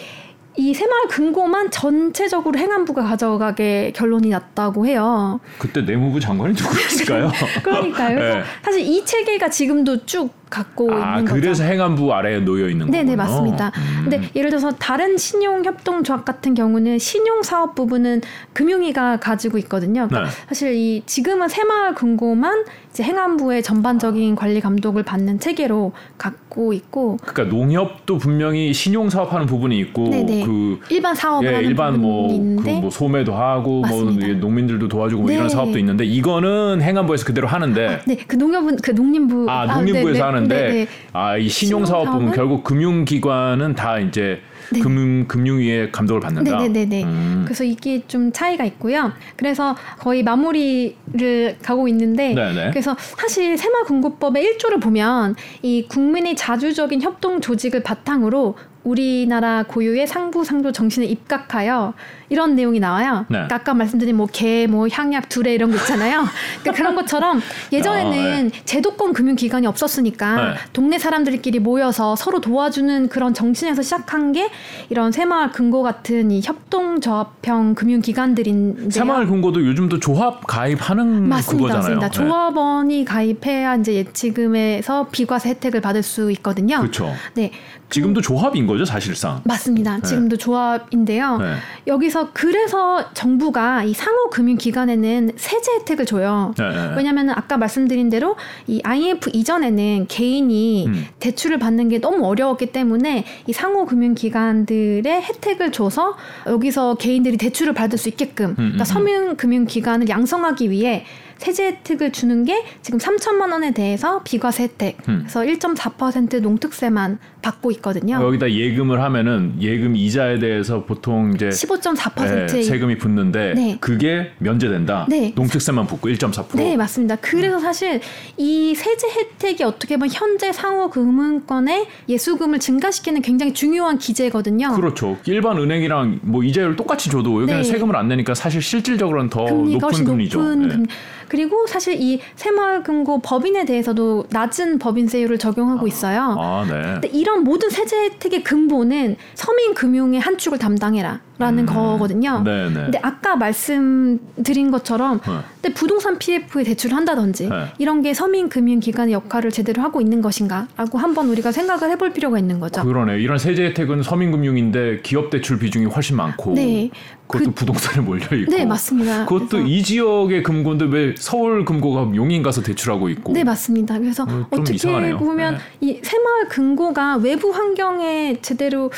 이 0.57 0.75
새마을 0.75 1.09
금고만 1.09 1.71
전체적으로 1.71 2.59
행안부가 2.59 3.03
가져가게 3.03 3.93
결론이 3.95 4.29
났다고 4.31 4.87
해요. 4.87 5.41
그때 5.59 5.83
내무부 5.83 6.19
장관이 6.19 6.55
누구였을까요? 6.55 7.31
그러니까요. 7.63 8.19
네. 8.21 8.43
사실 8.63 8.81
이 8.81 9.05
체계가 9.05 9.49
지금도 9.49 10.05
쭉 10.07 10.31
갖고 10.51 10.93
아, 10.93 11.19
있는 11.19 11.25
거죠. 11.31 11.41
그래서 11.41 11.65
행안부 11.65 12.13
아래에 12.13 12.41
놓여 12.41 12.69
있는 12.69 12.87
거군요. 12.87 13.05
네네 13.05 13.17
맞습니다. 13.17 13.73
음. 13.77 14.01
근데 14.11 14.29
예를 14.35 14.51
들어서 14.51 14.73
다른 14.73 15.17
신용협동조합 15.17 16.25
같은 16.25 16.55
경우는 16.55 16.99
신용사업 16.99 17.75
부분은 17.75 18.23
금융위가 18.53 19.19
가지고 19.19 19.59
있거든요. 19.59 20.09
그러니까 20.09 20.31
네. 20.31 20.37
사실 20.49 20.75
이 20.75 21.03
지금은 21.07 21.49
새마을금고만 21.49 22.65
이제 22.91 23.05
행안부의 23.05 23.63
전반적인 23.63 24.35
관리 24.35 24.61
감독을 24.61 25.05
받는 25.05 25.39
체계로 25.39 25.93
갖고 26.19 26.73
있고 26.73 27.19
그러니까 27.25 27.57
농협도 27.57 28.19
분명히 28.19 28.73
신용 28.75 29.09
사업하는 29.09 29.47
부분이 29.47 29.79
있고 29.79 30.09
네네. 30.11 30.45
그 30.45 30.81
일반 30.91 31.15
사업을 31.15 31.49
예, 31.49 31.55
하는 31.55 31.69
일반 31.69 31.93
부분이 31.93 32.39
뭐, 32.41 32.65
그 32.65 32.71
뭐 32.81 32.91
소매도 32.91 33.35
하고 33.35 33.81
뭐 33.81 33.83
맞습니다. 33.83 34.27
이게 34.27 34.35
농민들도 34.37 34.89
도와주고 34.89 35.23
뭐 35.23 35.31
이런 35.31 35.45
네. 35.45 35.49
사업도 35.49 35.79
있는데 35.79 36.05
이거는 36.05 36.81
행안부에서 36.83 37.25
그대로 37.25 37.47
하는데 37.47 38.01
네, 38.07 38.17
그 38.27 38.37
농협은 38.37 38.77
그 38.83 38.91
농림부 38.91 39.47
아, 39.49 39.61
아, 39.63 39.67
농림부에서 39.77 40.13
네, 40.13 40.13
네, 40.13 40.21
하는데 40.41 40.55
네, 40.55 40.73
네. 40.73 40.87
아, 41.13 41.37
이 41.37 41.49
신용 41.49 41.85
사업 41.85 42.05
부분 42.05 42.21
신용사업은? 42.21 42.37
결국 42.37 42.65
금융 42.65 43.05
기관은 43.05 43.75
다 43.75 43.99
이제 43.99 44.41
네. 44.73 44.81
금융 44.81 45.27
금융위의 45.27 45.93
감독을 45.93 46.21
받는다. 46.21 46.59
네네네네. 46.59 47.05
음. 47.05 47.43
그래서 47.45 47.65
이게 47.65 48.07
좀 48.07 48.33
차이가 48.33 48.65
있고요. 48.65 49.13
그래서 49.37 49.77
거의 49.99 50.23
마무리를 50.23 51.59
가고 51.63 51.89
있는데 51.89 52.35
네네. 52.35 52.71
그래서 52.71 52.97
사실 52.99 53.59
새마을금고법의 53.59 54.59
1조를 54.59 54.81
보면 54.81 55.35
이 55.63 55.87
국민의 55.89 56.37
자주적인 56.37 57.03
협동 57.03 57.41
조직을 57.41 57.83
바탕으로 57.83 58.57
우리나라 58.85 59.65
고유의 59.65 60.07
상부 60.07 60.45
상조 60.45 60.73
정신에 60.73 61.07
입각하여 61.07 61.93
이런 62.31 62.55
내용이 62.55 62.81
나와요. 62.81 63.27
네. 63.29 63.35
그러니까 63.35 63.57
아까 63.57 63.75
말씀드린 63.75 64.17
뭐 64.17 64.27
개, 64.27 64.67
뭐 64.69 64.89
향약, 64.89 65.29
두레 65.29 65.53
이런 65.55 65.71
거 65.71 65.77
있잖아요. 65.77 66.25
그러니까 66.61 66.73
그런 66.73 66.95
것처럼 66.95 67.43
예전에는 67.73 68.53
제도권 68.65 69.13
금융기관이 69.13 69.67
없었으니까 69.67 70.37
네. 70.37 70.55
동네 70.73 70.99
사람들끼리 70.99 71.59
모여서 71.59 72.17
서로 72.17 72.41
도와주는 72.41 73.09
그런 73.09 73.35
정신에서 73.35 73.83
시작한 73.83 74.33
게 74.33 74.49
이런 74.89 75.13
새마을 75.13 75.51
금고 75.51 75.83
같은 75.83 76.31
이 76.31 76.41
협동조합형 76.43 77.75
금융기관들인데요. 77.75 78.91
새마을 78.91 79.27
금고도 79.27 79.67
요즘도 79.67 79.99
조합 79.99 80.47
가입하는 80.47 81.29
맞습니다, 81.29 81.75
그거잖아요. 81.75 81.99
맞습니다. 81.99 82.09
네. 82.09 82.29
조합원이 82.29 83.05
가입해야 83.05 83.75
이제 83.77 83.95
예치금에서 83.95 85.09
비과세 85.11 85.51
혜택을 85.51 85.81
받을 85.81 86.03
수 86.03 86.31
있거든요. 86.31 86.79
그렇죠. 86.79 87.13
네, 87.35 87.51
지금도 87.91 88.21
조합인 88.21 88.67
거죠, 88.67 88.85
사실상. 88.85 89.41
맞습니다. 89.45 89.97
네. 89.97 90.03
지금도 90.03 90.37
조합인데요. 90.37 91.39
네. 91.39 91.57
여기서 91.87 92.20
그래서 92.33 93.13
정부가 93.15 93.85
이 93.85 93.95
상호 93.95 94.31
금융 94.31 94.57
기관에는 94.57 95.33
세제 95.37 95.73
혜택을 95.73 96.07
줘요. 96.07 96.55
네, 96.57 96.69
네. 96.69 96.95
왜냐하면 96.97 97.31
아까 97.31 97.57
말씀드린 97.57 98.11
대로 98.11 98.37
이 98.67 98.81
IMF 98.85 99.31
이전에는 99.33 100.07
개인이 100.09 100.87
음. 100.87 101.07
대출을 101.19 101.59
받는 101.59 101.89
게 101.89 101.99
너무 102.01 102.27
어려웠기 102.27 102.67
때문에 102.67 103.25
이 103.47 103.53
상호 103.53 103.87
금융 103.87 104.15
기관들의 104.15 105.05
혜택을 105.05 105.73
줘서 105.73 106.17
여기서 106.47 106.95
개인들이 106.97 107.37
대출을 107.37 107.73
받을 107.75 107.99
수 107.99 108.09
있게끔 108.09 108.51
음, 108.51 108.55
그러니까 108.57 108.83
음. 108.83 108.85
서민 108.85 109.37
금융 109.37 109.67
기관을 109.67 110.09
양성하기 110.09 110.71
위해 110.71 111.05
세제 111.41 111.69
혜택을 111.69 112.13
주는 112.13 112.45
게 112.45 112.63
지금 112.83 112.99
3천만 112.99 113.51
원에 113.51 113.73
대해서 113.73 114.23
비과세 114.23 114.65
혜택 114.65 114.99
음. 115.09 115.21
그래서 115.27 115.41
1.4% 115.41 116.41
농특세만 116.41 117.19
받고 117.41 117.71
있거든요. 117.73 118.21
여기다 118.23 118.53
예금을 118.53 119.01
하면은 119.01 119.55
예금 119.59 119.97
이자에 119.97 120.39
대해서 120.39 120.85
보통 120.85 121.33
이제 121.35 121.49
15.4%의 121.49 122.59
예, 122.59 122.63
세금이 122.63 122.99
붙는데 122.99 123.55
네. 123.55 123.79
그게 123.81 124.33
면제된다. 124.39 125.07
네. 125.09 125.33
농특세만 125.35 125.87
붙고 125.87 126.11
1.4%. 126.11 126.57
네, 126.57 126.77
맞습니다. 126.77 127.17
그래서 127.17 127.57
음. 127.57 127.61
사실 127.61 128.01
이 128.37 128.75
세제 128.75 129.09
혜택이 129.09 129.65
어떻게 129.65 129.97
보면 129.97 130.11
현재 130.13 130.53
상호 130.53 130.91
금융권의 130.91 131.87
예수금을 132.07 132.59
증가시키는 132.59 133.23
굉장히 133.23 133.55
중요한 133.55 133.97
기제거든요. 133.97 134.75
그렇죠. 134.75 135.17
일반 135.25 135.57
은행이랑 135.57 136.21
뭐 136.21 136.45
이자율 136.45 136.77
똑같이 136.77 137.09
줘도 137.09 137.41
여기는 137.41 137.63
네. 137.63 137.65
세금을 137.65 137.97
안 137.97 138.09
내니까 138.09 138.35
사실 138.35 138.61
실질적으로는 138.61 139.31
더 139.31 139.45
높은 139.47 140.05
금리죠. 140.05 140.39
높은 140.39 140.69
네. 140.69 140.69
금리. 140.75 140.89
그리고 141.31 141.65
사실 141.69 141.95
이 142.03 142.21
새마을금고 142.35 143.21
법인에 143.21 143.65
대해서도 143.65 144.27
낮은 144.31 144.81
법인세율을 144.81 145.39
적용하고 145.39 145.87
있어요. 145.87 146.35
아, 146.37 146.67
네. 146.69 146.83
근데 146.95 147.09
이런 147.09 147.45
모든 147.45 147.71
세제 147.71 147.97
혜택의 148.05 148.43
근본은 148.43 149.17
서민 149.35 149.75
금융의 149.75 150.19
한 150.21 150.37
축을 150.37 150.59
담당해라 150.59 151.21
라는 151.41 151.65
거거든요. 151.65 152.43
네, 152.45 152.69
네. 152.69 152.75
근데 152.75 152.99
아까 153.03 153.35
말씀드린 153.35 154.71
것처럼 154.71 155.21
네. 155.27 155.33
근데 155.63 155.75
부동산 155.75 156.19
PF에 156.19 156.63
대출을 156.65 156.95
한다든지 156.97 157.49
네. 157.49 157.67
이런 157.79 158.03
게 158.03 158.13
서민 158.15 158.49
금융 158.51 158.79
기관의 158.79 159.15
역할을 159.15 159.51
제대로 159.51 159.83
하고 159.83 160.01
있는 160.03 160.21
것인가라고 160.21 160.99
한번 160.99 161.29
우리가 161.31 161.51
생각을 161.51 161.91
해볼 161.93 162.13
필요가 162.13 162.39
있는 162.39 162.61
거죠. 162.61 162.85
그러네. 162.85 163.19
이런 163.21 163.39
세제 163.39 163.65
혜택은 163.65 164.03
서민 164.03 164.31
금융인데 164.33 165.01
기업 165.03 165.31
대출 165.31 165.59
비중이 165.59 165.87
훨씬 165.87 166.17
많고 166.17 166.55
네. 166.55 166.91
그것도 167.27 167.53
부동산에 167.53 168.01
몰려 168.05 168.25
있고. 168.37 168.51
네, 168.51 168.65
맞습니다. 168.67 169.25
그것도 169.25 169.49
그래서- 169.49 169.67
이 169.67 169.83
지역의 169.83 170.43
금고인데 170.43 170.85
왜 170.87 171.15
서울 171.17 171.65
금고가 171.65 172.15
용인 172.17 172.43
가서 172.43 172.61
대출하고 172.63 173.09
있고. 173.11 173.33
네 173.33 173.45
맞습니다. 173.45 173.99
그래서 173.99 174.25
어, 174.25 174.27
좀 174.27 174.47
어떻게 174.51 174.75
이상하네요. 174.75 175.17
보면 175.17 175.55
네. 175.55 175.61
이 175.81 176.01
새마을 176.03 176.49
금고가 176.49 177.17
외부 177.17 177.51
환경에 177.51 178.39
제대로 178.43 178.91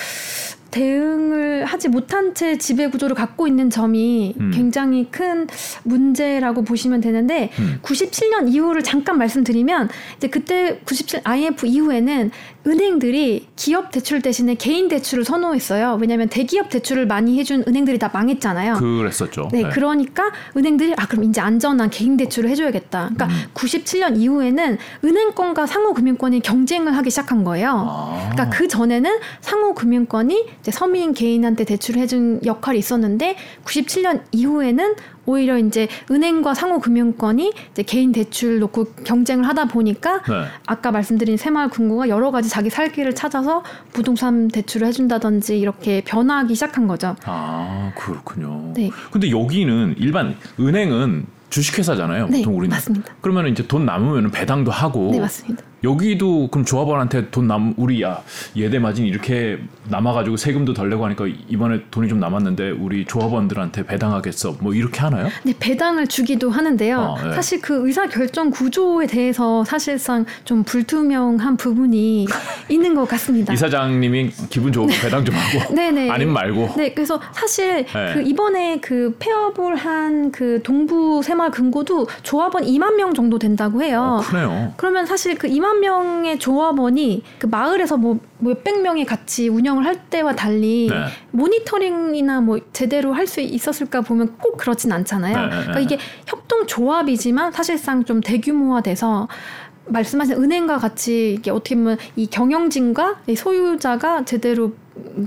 대응을 0.72 1.64
하지 1.66 1.88
못한 1.88 2.34
채 2.34 2.58
지배 2.58 2.88
구조를 2.88 3.14
갖고 3.14 3.46
있는 3.46 3.70
점이 3.70 4.34
음. 4.40 4.50
굉장히 4.52 5.06
큰 5.10 5.46
문제라고 5.84 6.64
보시면 6.64 7.00
되는데 7.00 7.50
음. 7.60 7.78
97년 7.82 8.52
이후를 8.52 8.82
잠깐 8.82 9.18
말씀드리면 9.18 9.88
이제 10.16 10.28
그때 10.28 10.80
97 10.84 11.20
IMF 11.22 11.66
이후에는 11.66 12.30
은행들이 12.66 13.48
기업 13.56 13.90
대출 13.90 14.22
대신에 14.22 14.54
개인 14.54 14.88
대출을 14.88 15.24
선호했어요. 15.24 15.98
왜냐하면 16.00 16.28
대기업 16.28 16.68
대출을 16.70 17.06
많이 17.06 17.38
해준 17.38 17.64
은행들이 17.66 17.98
다 17.98 18.10
망했잖아요. 18.12 18.74
그랬었죠. 18.74 19.48
네, 19.52 19.64
그러니까 19.68 20.30
은행들이 20.56 20.94
아 20.96 21.06
그럼 21.06 21.24
이제 21.24 21.40
안전한 21.40 21.90
개인 21.90 22.16
대출을 22.16 22.48
해줘야겠다. 22.50 23.10
그러니까 23.14 23.26
음. 23.26 23.50
97년 23.54 24.16
이후에는 24.16 24.78
은행권과 25.04 25.66
상호금융권이 25.66 26.40
경쟁을 26.40 26.96
하기 26.96 27.10
시작한 27.10 27.44
거예요. 27.44 27.86
아. 27.88 28.30
그러니까 28.32 28.56
그 28.56 28.68
전에는 28.68 29.18
상호금융권이 29.40 30.46
이제 30.60 30.70
서민 30.70 31.14
개인한테 31.14 31.64
대출을 31.64 32.00
해준 32.00 32.40
역할이 32.44 32.78
있었는데 32.78 33.36
97년 33.64 34.22
이후에는 34.30 34.94
오히려 35.26 35.58
이제 35.58 35.88
은행과 36.10 36.54
상호금융권이 36.54 37.52
이제 37.72 37.82
개인 37.82 38.12
대출 38.12 38.58
놓고 38.58 38.86
경쟁을 39.04 39.46
하다 39.46 39.66
보니까 39.66 40.22
네. 40.22 40.44
아까 40.66 40.90
말씀드린 40.90 41.36
새마을금고가 41.36 42.08
여러 42.08 42.30
가지 42.30 42.48
자기 42.48 42.70
살 42.70 42.90
길을 42.92 43.14
찾아서 43.14 43.62
부동산 43.92 44.48
대출을 44.48 44.86
해준다든지 44.88 45.58
이렇게 45.58 46.02
변화하기 46.04 46.54
시작한 46.54 46.86
거죠. 46.86 47.16
아 47.24 47.92
그렇군요. 47.96 48.72
네. 48.74 48.90
근데 49.10 49.30
여기는 49.30 49.96
일반 49.98 50.36
은행은 50.58 51.26
주식회사잖아요. 51.50 52.28
네, 52.28 52.38
보통 52.38 52.56
우리는. 52.56 52.74
맞습니다. 52.74 53.14
그러면 53.20 53.48
이제 53.48 53.66
돈 53.66 53.84
남으면 53.84 54.30
배당도 54.30 54.70
하고. 54.70 55.10
네, 55.12 55.20
맞습니다. 55.20 55.62
여기도 55.84 56.48
그럼 56.48 56.64
조합원한테 56.64 57.30
돈 57.30 57.42
남 57.46 57.74
우리 57.76 58.02
야 58.02 58.22
예대 58.54 58.78
마진 58.78 59.04
이렇게 59.04 59.58
남아가지고 59.88 60.36
세금도 60.36 60.74
덜 60.74 60.88
내고 60.90 61.04
하니까 61.06 61.26
이번에 61.48 61.82
돈이 61.90 62.08
좀 62.08 62.20
남았는데 62.20 62.70
우리 62.70 63.04
조합원들한테 63.04 63.84
배당하겠어 63.84 64.56
뭐 64.60 64.72
이렇게 64.74 65.00
하나요? 65.00 65.28
네, 65.42 65.52
배당을 65.58 66.06
주기도 66.06 66.50
하는데요. 66.50 67.16
아, 67.18 67.22
네. 67.28 67.34
사실 67.34 67.60
그 67.60 67.86
의사 67.86 68.06
결정 68.06 68.50
구조에 68.50 69.06
대해서 69.08 69.64
사실상 69.64 70.24
좀 70.44 70.62
불투명한 70.62 71.56
부분이 71.56 72.26
있는 72.70 72.94
것 72.94 73.08
같습니다. 73.08 73.52
이사장님이 73.52 74.30
기분 74.50 74.72
좋으면 74.72 74.94
배당 75.02 75.24
좀 75.24 75.34
하고 75.34 75.74
네네. 75.74 76.08
아니면 76.10 76.32
말고 76.34 76.74
네, 76.76 76.94
그래서 76.94 77.20
사실 77.32 77.84
네. 77.86 78.14
그 78.14 78.22
이번에 78.22 78.78
그 78.80 79.16
폐업을 79.18 79.74
한 79.76 80.12
그 80.32 80.60
동부 80.62 81.22
새마을 81.22 81.50
금고도 81.50 82.06
조합원 82.22 82.64
2만 82.64 82.94
명 82.96 83.12
정도 83.14 83.38
된다고 83.38 83.82
해요. 83.82 84.20
어, 84.20 84.24
크네요. 84.24 84.72
그러면 84.76 85.04
사실 85.06 85.36
그 85.36 85.48
2만 85.48 85.71
명의 85.80 86.38
조합원이 86.38 87.22
그 87.38 87.46
마을에서 87.46 87.96
뭐 87.96 88.18
몇백 88.38 88.82
명이 88.82 89.04
같이 89.04 89.48
운영을 89.48 89.84
할 89.86 89.96
때와 90.08 90.34
달리 90.34 90.88
네. 90.90 90.96
모니터링이나 91.30 92.40
뭐 92.40 92.58
제대로 92.72 93.12
할 93.12 93.26
수 93.32 93.40
있었을까 93.40 94.02
보면 94.02 94.36
꼭 94.38 94.58
그렇진 94.58 94.92
않잖아요. 94.92 95.36
네, 95.36 95.42
네, 95.42 95.48
그러니까 95.48 95.74
네. 95.74 95.82
이게 95.82 95.98
협동 96.26 96.66
조합이지만 96.66 97.52
사실상 97.52 98.04
좀 98.04 98.20
대규모화돼서 98.20 99.28
말씀하신 99.86 100.36
은행과 100.42 100.78
같이 100.78 101.34
이게 101.38 101.50
어떻게 101.50 101.74
보면 101.74 101.96
이 102.16 102.26
경영진과 102.26 103.22
이 103.26 103.34
소유자가 103.34 104.24
제대로 104.24 104.74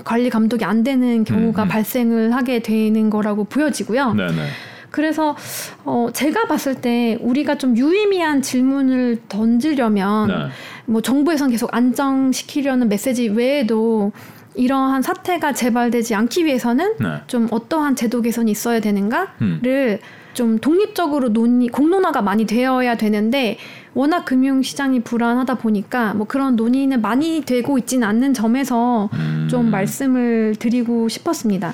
관리 0.03 0.29
감독이 0.29 0.63
안 0.63 0.83
되는 0.83 1.23
경우가 1.23 1.63
음, 1.63 1.67
음. 1.67 1.69
발생을 1.69 2.33
하게 2.33 2.59
되는 2.59 3.09
거라고 3.09 3.45
보여지고요. 3.45 4.13
네네. 4.13 4.47
그래서 4.95 5.35
어 5.83 6.07
제가 6.13 6.45
봤을 6.45 6.75
때 6.75 7.17
우리가 7.19 7.57
좀 7.57 7.75
유의미한 7.75 8.41
질문을 8.41 9.23
던지려면 9.27 10.27
네. 10.29 10.33
뭐 10.85 11.01
정부에선 11.01 11.51
계속 11.51 11.75
안정시키려는 11.75 12.87
메시지 12.87 13.27
외에도 13.27 14.13
이러한 14.55 15.01
사태가 15.01 15.51
재발되지 15.51 16.15
않기 16.15 16.45
위해서는 16.45 16.95
네. 17.01 17.07
좀 17.27 17.49
어떠한 17.51 17.97
제도 17.97 18.21
개선이 18.21 18.49
있어야 18.49 18.79
되는가를 18.79 19.27
음. 19.41 19.59
좀 20.35 20.59
독립적으로 20.59 21.29
논의 21.29 21.69
공론화가 21.69 22.21
많이 22.21 22.45
되어야 22.45 22.97
되는데 22.97 23.57
워낙 23.95 24.25
금융 24.25 24.61
시장이 24.61 24.99
불안하다 24.99 25.55
보니까 25.55 26.13
뭐 26.13 26.27
그런 26.27 26.57
논의는 26.57 27.01
많이 27.01 27.41
되고 27.41 27.77
있지는 27.77 28.07
않는 28.07 28.33
점에서 28.33 29.09
음. 29.13 29.47
좀 29.49 29.71
말씀을 29.71 30.55
드리고 30.59 31.07
싶었습니다. 31.07 31.73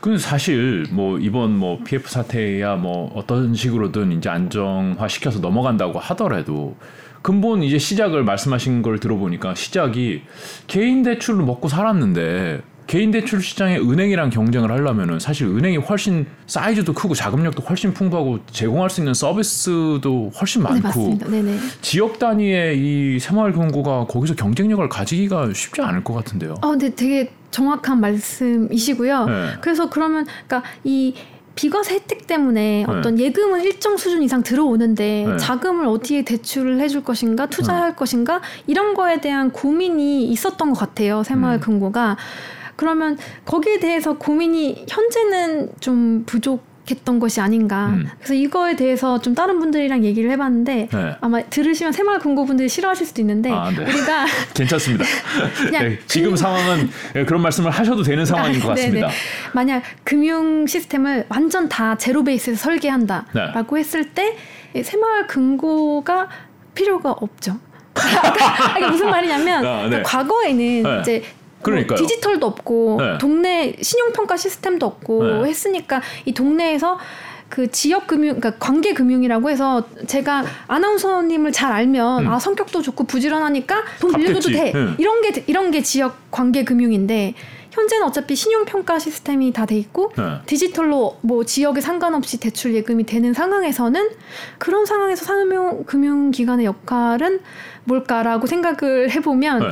그 0.00 0.16
사실 0.16 0.86
뭐 0.90 1.18
이번 1.18 1.56
뭐 1.56 1.78
PF 1.84 2.08
사태야 2.08 2.76
뭐 2.76 3.12
어떤 3.14 3.54
식으로든 3.54 4.12
이제 4.12 4.30
안정화 4.30 5.06
시켜서 5.08 5.38
넘어간다고 5.38 5.98
하더라도 5.98 6.76
근본 7.22 7.62
이제 7.62 7.76
시작을 7.76 8.24
말씀하신 8.24 8.80
걸 8.80 8.98
들어보니까 8.98 9.54
시작이 9.54 10.22
개인 10.66 11.02
대출로 11.02 11.44
먹고 11.44 11.68
살았는데 11.68 12.62
개인 12.90 13.12
대출 13.12 13.40
시장에 13.40 13.78
은행이랑 13.78 14.30
경쟁을 14.30 14.72
하려면은 14.72 15.20
사실 15.20 15.46
은행이 15.46 15.76
훨씬 15.76 16.26
사이즈도 16.48 16.92
크고 16.92 17.14
자금력도 17.14 17.62
훨씬 17.62 17.94
풍부하고 17.94 18.40
제공할 18.50 18.90
수 18.90 19.00
있는 19.00 19.14
서비스도 19.14 20.32
훨씬 20.40 20.64
네 20.64 20.80
많고. 20.80 21.18
네네. 21.18 21.56
지역 21.82 22.18
단위의 22.18 22.76
이 22.80 23.20
새마을금고가 23.20 24.06
거기서 24.06 24.34
경쟁력을 24.34 24.88
가지기가 24.88 25.52
쉽지 25.54 25.80
않을 25.82 26.02
것 26.02 26.14
같은데요. 26.14 26.56
어, 26.62 26.70
근데 26.70 26.92
되게 26.92 27.30
정확한 27.52 28.00
말씀이시고요. 28.00 29.26
네. 29.26 29.46
그래서 29.60 29.88
그러면 29.88 30.26
그러니까 30.48 30.68
이 30.82 31.14
비과세 31.54 31.94
혜택 31.94 32.26
때문에 32.26 32.86
어떤 32.88 33.20
예금은 33.20 33.62
일정 33.62 33.96
수준 33.98 34.24
이상 34.24 34.42
들어오는데 34.42 35.26
네. 35.28 35.36
자금을 35.36 35.86
어디에 35.86 36.22
대출을 36.22 36.80
해줄 36.80 37.04
것인가 37.04 37.46
투자할 37.46 37.94
것인가 37.94 38.40
이런 38.66 38.94
거에 38.94 39.20
대한 39.20 39.52
고민이 39.52 40.28
있었던 40.28 40.72
것 40.72 40.78
같아요 40.78 41.22
새마을 41.22 41.58
음. 41.58 41.60
금고가 41.60 42.16
그러면 42.80 43.18
거기에 43.44 43.78
대해서 43.78 44.14
고민이 44.14 44.86
현재는 44.88 45.68
좀 45.80 46.22
부족 46.24 46.64
했던 46.90 47.20
것이 47.20 47.38
아닌가 47.38 47.88
음. 47.88 48.08
그래서 48.16 48.32
이거에 48.32 48.74
대해서 48.74 49.20
좀 49.20 49.34
다른 49.34 49.60
분들이랑 49.60 50.02
얘기를 50.02 50.30
해봤는데 50.30 50.88
네. 50.90 51.16
아마 51.20 51.42
들으시면 51.42 51.92
새마을 51.92 52.20
금고 52.20 52.46
분들이 52.46 52.70
싫어하실 52.70 53.06
수도 53.06 53.20
있는데 53.20 53.50
아, 53.52 53.70
네. 53.70 53.82
우리가 53.82 54.24
괜찮습니다. 54.54 55.04
그냥 55.62 55.88
네, 55.90 55.98
지금 56.06 56.34
상황은 56.34 56.88
예, 57.16 57.24
그런 57.26 57.42
말씀을 57.42 57.70
하셔도 57.70 58.02
되는 58.02 58.24
상황인 58.24 58.58
것 58.60 58.70
아, 58.70 58.74
같습니다. 58.74 59.08
네네. 59.08 59.18
만약 59.52 59.82
금융 60.02 60.66
시스템을 60.66 61.26
완전 61.28 61.68
다 61.68 61.98
제로 61.98 62.24
베이스에서 62.24 62.58
설계한다라고 62.58 63.76
네. 63.76 63.78
했을 63.78 64.08
때이 64.14 64.82
새마을 64.82 65.26
금고가 65.26 66.28
필요가 66.74 67.10
없죠. 67.12 67.58
그러니까 67.92 68.78
이게 68.78 68.86
무슨 68.86 69.10
말이냐면 69.10 69.66
아, 69.66 69.82
네. 69.82 69.88
그러니까 69.88 70.02
과거에는 70.02 70.82
네. 70.82 71.00
이제 71.02 71.22
그러니까요. 71.62 71.98
뭐 71.98 72.06
디지털도 72.08 72.46
없고 72.46 72.96
네. 73.00 73.18
동네 73.18 73.74
신용평가 73.80 74.36
시스템도 74.36 74.86
없고 74.86 75.24
네. 75.24 75.48
했으니까 75.50 76.00
이 76.24 76.32
동네에서 76.32 76.98
그 77.48 77.68
지역 77.70 78.06
금융, 78.06 78.38
그러니까 78.38 78.64
관계 78.64 78.94
금융이라고 78.94 79.50
해서 79.50 79.84
제가 80.06 80.44
아나운서님을 80.68 81.50
잘 81.52 81.72
알면 81.72 82.26
음. 82.26 82.32
아 82.32 82.38
성격도 82.38 82.80
좋고 82.80 83.04
부지런하니까 83.04 83.82
돈 84.00 84.12
빌려줘도 84.12 84.56
갚겠지. 84.56 84.72
돼 84.72 84.72
네. 84.72 84.94
이런 84.98 85.20
게 85.20 85.44
이런 85.48 85.70
게 85.72 85.82
지역 85.82 86.30
관계 86.30 86.62
금융인데 86.64 87.34
현재는 87.72 88.06
어차피 88.06 88.34
신용평가 88.36 88.98
시스템이 88.98 89.52
다 89.52 89.66
돼 89.66 89.76
있고 89.78 90.12
네. 90.16 90.38
디지털로 90.46 91.18
뭐 91.22 91.44
지역에 91.44 91.80
상관없이 91.80 92.38
대출 92.38 92.74
예금이 92.74 93.04
되는 93.04 93.32
상황에서는 93.34 94.08
그런 94.58 94.86
상황에서 94.86 95.24
상용 95.24 95.84
금융기관의 95.84 96.66
역할은 96.66 97.40
뭘까라고 97.84 98.46
생각을 98.46 99.10
해보면 99.10 99.58
네. 99.60 99.66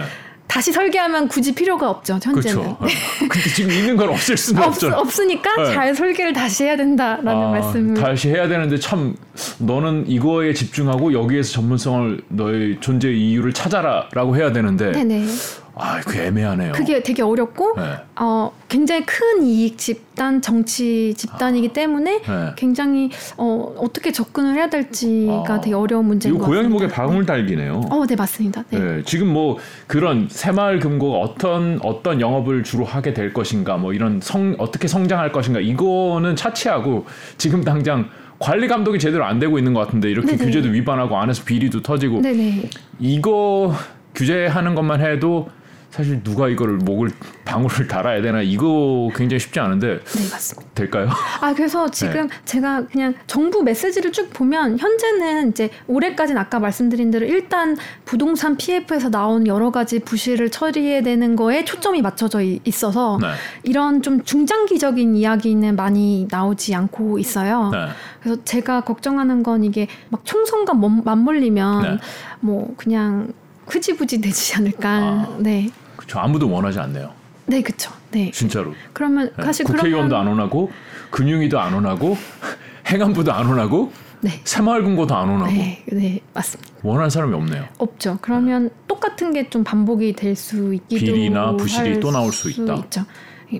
다시 0.48 0.72
설계하면 0.72 1.28
굳이 1.28 1.54
필요가 1.54 1.88
없죠 1.90 2.14
현재는 2.14 2.32
그렇죠. 2.34 2.78
근데 3.20 3.48
지금 3.54 3.70
있는 3.70 3.96
건 3.96 4.08
없앨 4.08 4.36
수는 4.36 4.62
없, 4.62 4.68
없죠. 4.68 4.88
없으니까 4.88 5.56
네. 5.62 5.74
잘 5.74 5.94
설계를 5.94 6.32
다시 6.32 6.64
해야 6.64 6.76
된다라는 6.76 7.28
아, 7.30 7.50
말씀을 7.50 7.94
다시 7.94 8.30
해야 8.30 8.48
되는데 8.48 8.78
참 8.78 9.14
너는 9.58 10.08
이거에 10.08 10.54
집중하고 10.54 11.12
여기에서 11.12 11.52
전문성을 11.52 12.22
너의 12.28 12.78
존재 12.80 13.12
이유를 13.12 13.52
찾아라라고 13.52 14.36
해야 14.36 14.50
되는데 14.50 14.90
네네 14.92 15.26
아, 15.74 16.00
그 16.00 16.18
애매하네요. 16.18 16.72
그게 16.72 17.02
되게 17.02 17.22
어렵고 17.22 17.74
네. 17.76 17.82
어 18.16 18.50
굉장히 18.68 19.04
큰 19.06 19.42
이익 19.44 19.78
집단 19.78 20.42
정치 20.42 21.14
집단이기 21.14 21.68
때문에 21.72 22.20
네. 22.20 22.52
굉장히 22.56 23.10
어 23.36 23.74
어떻게 23.78 24.12
접근을 24.12 24.54
해야 24.54 24.68
될지가 24.68 25.54
아. 25.54 25.60
되게 25.60 25.74
어려운 25.74 26.04
문제인 26.06 26.38
것 26.38 26.44
고양이. 26.44 26.68
목에 26.68 26.86
방울 26.88 27.24
달기네요. 27.24 27.80
어, 27.90 28.06
네 28.06 28.14
맞습니다. 28.14 28.64
네. 28.70 28.78
네, 28.78 29.02
지금 29.04 29.32
뭐 29.32 29.58
그런 29.86 30.28
새마을 30.30 30.80
금고가 30.80 31.18
어떤 31.18 31.80
어떤 31.82 32.20
영업을 32.20 32.62
주로 32.62 32.84
하게 32.84 33.14
될 33.14 33.32
것인가, 33.32 33.76
뭐 33.78 33.92
이런 33.94 34.20
성 34.20 34.54
어떻게 34.58 34.86
성장할 34.86 35.32
것인가 35.32 35.60
이거는 35.60 36.36
차치하고 36.36 37.06
지금 37.38 37.64
당장 37.64 38.10
관리 38.38 38.68
감독이 38.68 38.98
제대로 38.98 39.24
안 39.24 39.38
되고 39.38 39.58
있는 39.58 39.72
것 39.74 39.80
같은데 39.80 40.10
이렇게 40.10 40.36
네네. 40.36 40.44
규제도 40.44 40.68
위반하고 40.68 41.16
안에서 41.16 41.42
비리도 41.44 41.82
터지고 41.82 42.20
네네. 42.20 42.68
이거 43.00 43.74
규제하는 44.14 44.74
것만 44.74 45.00
해도 45.00 45.48
사실 45.90 46.22
누가 46.22 46.48
이거를 46.48 46.76
목을 46.76 47.10
방울을 47.46 47.88
달아야 47.88 48.20
되나 48.20 48.42
이거 48.42 49.08
굉장히 49.14 49.40
쉽지 49.40 49.58
않은데 49.58 50.00
네 50.04 50.30
맞습니다. 50.30 50.70
될까요? 50.74 51.08
아 51.40 51.54
그래서 51.54 51.90
지금 51.90 52.28
네. 52.28 52.34
제가 52.44 52.86
그냥 52.86 53.14
정부 53.26 53.62
메시지를 53.62 54.12
쭉 54.12 54.30
보면 54.30 54.78
현재는 54.78 55.48
이제 55.48 55.70
올해까지는 55.86 56.38
아까 56.40 56.60
말씀드린 56.60 57.10
대로 57.10 57.24
일단 57.26 57.76
부동산 58.04 58.56
PF에서 58.58 59.08
나온 59.10 59.46
여러 59.46 59.70
가지 59.70 59.98
부실을 60.00 60.50
처리해야 60.50 61.02
되는 61.02 61.36
거에 61.36 61.64
초점이 61.64 62.02
맞춰져 62.02 62.42
이- 62.42 62.60
있어서 62.64 63.18
네. 63.20 63.28
이런 63.62 64.02
좀 64.02 64.22
중장기적인 64.22 65.16
이야기는 65.16 65.74
많이 65.74 66.28
나오지 66.30 66.74
않고 66.74 67.18
있어요. 67.18 67.70
네. 67.72 67.86
그래서 68.22 68.44
제가 68.44 68.82
걱정하는 68.82 69.42
건 69.42 69.64
이게 69.64 69.88
막 70.10 70.20
총선과 70.24 70.74
맞- 70.74 71.04
맞물리면 71.04 71.82
네. 71.82 71.98
뭐 72.40 72.74
그냥 72.76 73.32
흐지부지 73.68 74.20
되지 74.20 74.56
않을까. 74.56 74.88
아. 74.88 75.36
네. 75.38 75.70
그렇죠. 75.96 76.18
아무도 76.18 76.50
원하지 76.50 76.78
않네요. 76.80 77.12
네, 77.46 77.62
그쵸. 77.62 77.90
네. 78.10 78.30
진짜로. 78.32 78.74
그러면 78.92 79.30
네. 79.36 79.44
사실 79.44 79.64
국회의원도 79.66 80.08
그러면 80.08 80.20
안 80.20 80.26
원하고 80.38 80.70
금융위도 81.10 81.58
안 81.58 81.72
원하고 81.74 82.16
행안부도 82.88 83.32
안 83.32 83.46
원하고 83.46 83.92
네. 84.20 84.40
새마을금고도 84.44 85.14
안 85.14 85.28
원하고 85.28 85.52
네, 85.52 85.84
네, 85.92 86.20
맞습니다. 86.34 86.72
원하는 86.82 87.08
사람이 87.10 87.34
없네요. 87.34 87.66
없죠. 87.78 88.18
그러면 88.20 88.70
똑같은 88.86 89.32
게 89.32 89.48
좀 89.50 89.62
반복이 89.64 90.14
될 90.14 90.34
수 90.36 90.74
있기도 90.74 91.04
비리나 91.12 91.56
부실이 91.56 91.94
할또 91.94 92.10
나올 92.10 92.32
수 92.32 92.50
있다. 92.50 92.74
있죠. 92.74 93.04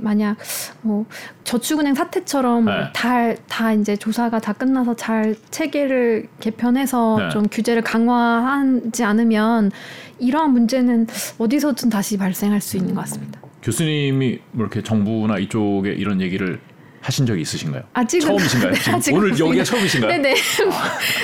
만약 0.01 0.37
뭐 0.83 1.07
저축은행 1.45 1.95
사태처럼 1.95 2.65
네. 2.67 2.73
다, 2.93 3.35
다 3.49 3.73
이제 3.73 3.97
조사가 3.97 4.41
다 4.41 4.53
끝나서 4.53 4.95
잘 4.97 5.35
체계를 5.51 6.29
개편해서 6.41 7.19
네. 7.19 7.29
좀 7.31 7.47
규제를 7.51 7.83
강화하지 7.83 9.05
않으면 9.05 9.71
이러한 10.19 10.53
문제는 10.53 11.07
어디서든 11.39 11.89
다시 11.91 12.19
발생할 12.19 12.61
수 12.61 12.77
있는 12.77 12.95
것 12.95 13.03
같습니다. 13.03 13.41
교수님이 13.63 14.39
뭐 14.53 14.67
이렇게 14.67 14.83
정부나 14.83 15.39
이쪽에 15.39 15.91
이런 15.91 16.21
얘기를 16.21 16.61
하신 17.01 17.27
적이 17.27 17.43
있으신가요? 17.43 17.83
아직은 17.93 18.27
처음이신가요? 18.27 18.73
지금 18.75 18.95
아직은 18.95 19.19
오늘. 19.19 19.39
여기가 19.39 19.65
처음이신가요? 19.65 20.11
네네. 20.11 20.35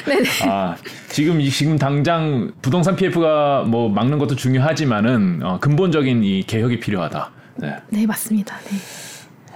네네. 0.07 0.29
아 0.49 0.77
지금 1.09 1.41
이 1.41 1.51
지금 1.51 1.77
당장 1.79 2.53
부동산 2.63 2.97
PF가 2.97 3.65
뭐 3.67 3.89
막는 3.89 4.19
것도 4.19 4.37
중요하지만은 4.37 5.41
어, 5.43 5.59
근본적인 5.61 6.23
이 6.25 6.43
개혁이 6.45 6.81
필요하다. 6.81 7.33
네, 7.57 7.77
네 7.89 8.07
맞습니다. 8.07 8.57
네. 8.65 8.77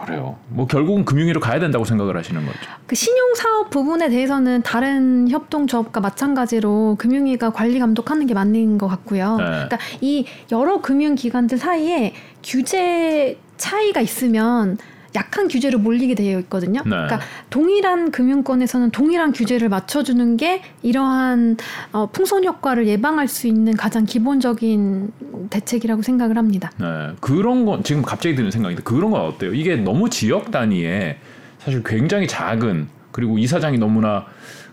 그래요. 0.05 0.39
뭐 0.49 0.67
결국은 0.67 1.05
금융위로 1.05 1.41
가야 1.41 1.59
된다고 1.59 1.85
생각을 1.85 2.17
하시는 2.17 2.45
거죠. 2.45 2.59
그 2.87 2.95
신용 2.95 3.35
사업 3.35 3.71
부분에 3.71 4.09
대해서는 4.09 4.63
다른 4.63 5.29
협동조합과 5.29 6.01
마찬가지로 6.01 6.97
금융위가 6.99 7.51
관리 7.51 7.79
감독하는 7.79 8.27
게 8.27 8.35
맞는 8.35 8.79
것 8.79 8.87
같고요. 8.87 9.37
네. 9.39 9.45
그러니까 9.45 9.79
이 10.01 10.25
여러 10.53 10.81
금융기관들 10.81 11.59
사이에 11.59 12.15
규제 12.45 13.39
차이가 13.57 14.01
있으면 14.01 14.79
약한 15.15 15.49
규제로 15.49 15.79
몰리게 15.79 16.15
되어 16.15 16.39
있거든요. 16.41 16.83
네. 16.85 16.91
그러니까 16.91 17.21
동일한 17.51 18.11
금융권에서는 18.11 18.91
동일한 18.91 19.33
규제를 19.33 19.69
맞춰주는 19.69 20.37
게 20.37 20.63
이러한 20.83 21.57
어, 21.93 22.07
풍선 22.11 22.45
효과를 22.45 22.87
예방할 22.87 23.29
수 23.29 23.47
있는 23.47 23.77
가장 23.77 24.05
기본적인 24.05 25.13
대책이라고 25.51 26.03
생각을 26.03 26.37
합니다. 26.37 26.71
네, 26.79 27.15
그런 27.21 27.65
건 27.65 27.83
지금 27.83 28.03
갑자기 28.03 28.35
드는 28.35 28.51
생각인데 28.51 28.83
그런 28.83 29.11
건 29.11 29.23
어때요? 29.23 29.55
이게 29.55 29.77
너무 29.77 30.11
지역 30.11 30.51
단위에 30.51 31.19
사실 31.59 31.83
굉장히 31.83 32.27
작은 32.27 32.89
그리고 33.11 33.39
이사장이 33.39 33.79
너무나 33.79 34.27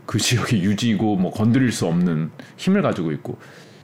그 0.05 0.19
지역의 0.19 0.61
유지고 0.63 1.15
뭐 1.15 1.31
건드릴 1.31 1.71
수 1.71 1.85
없는 1.87 2.29
힘을 2.57 2.81
가지고 2.81 3.11
있고 3.11 3.37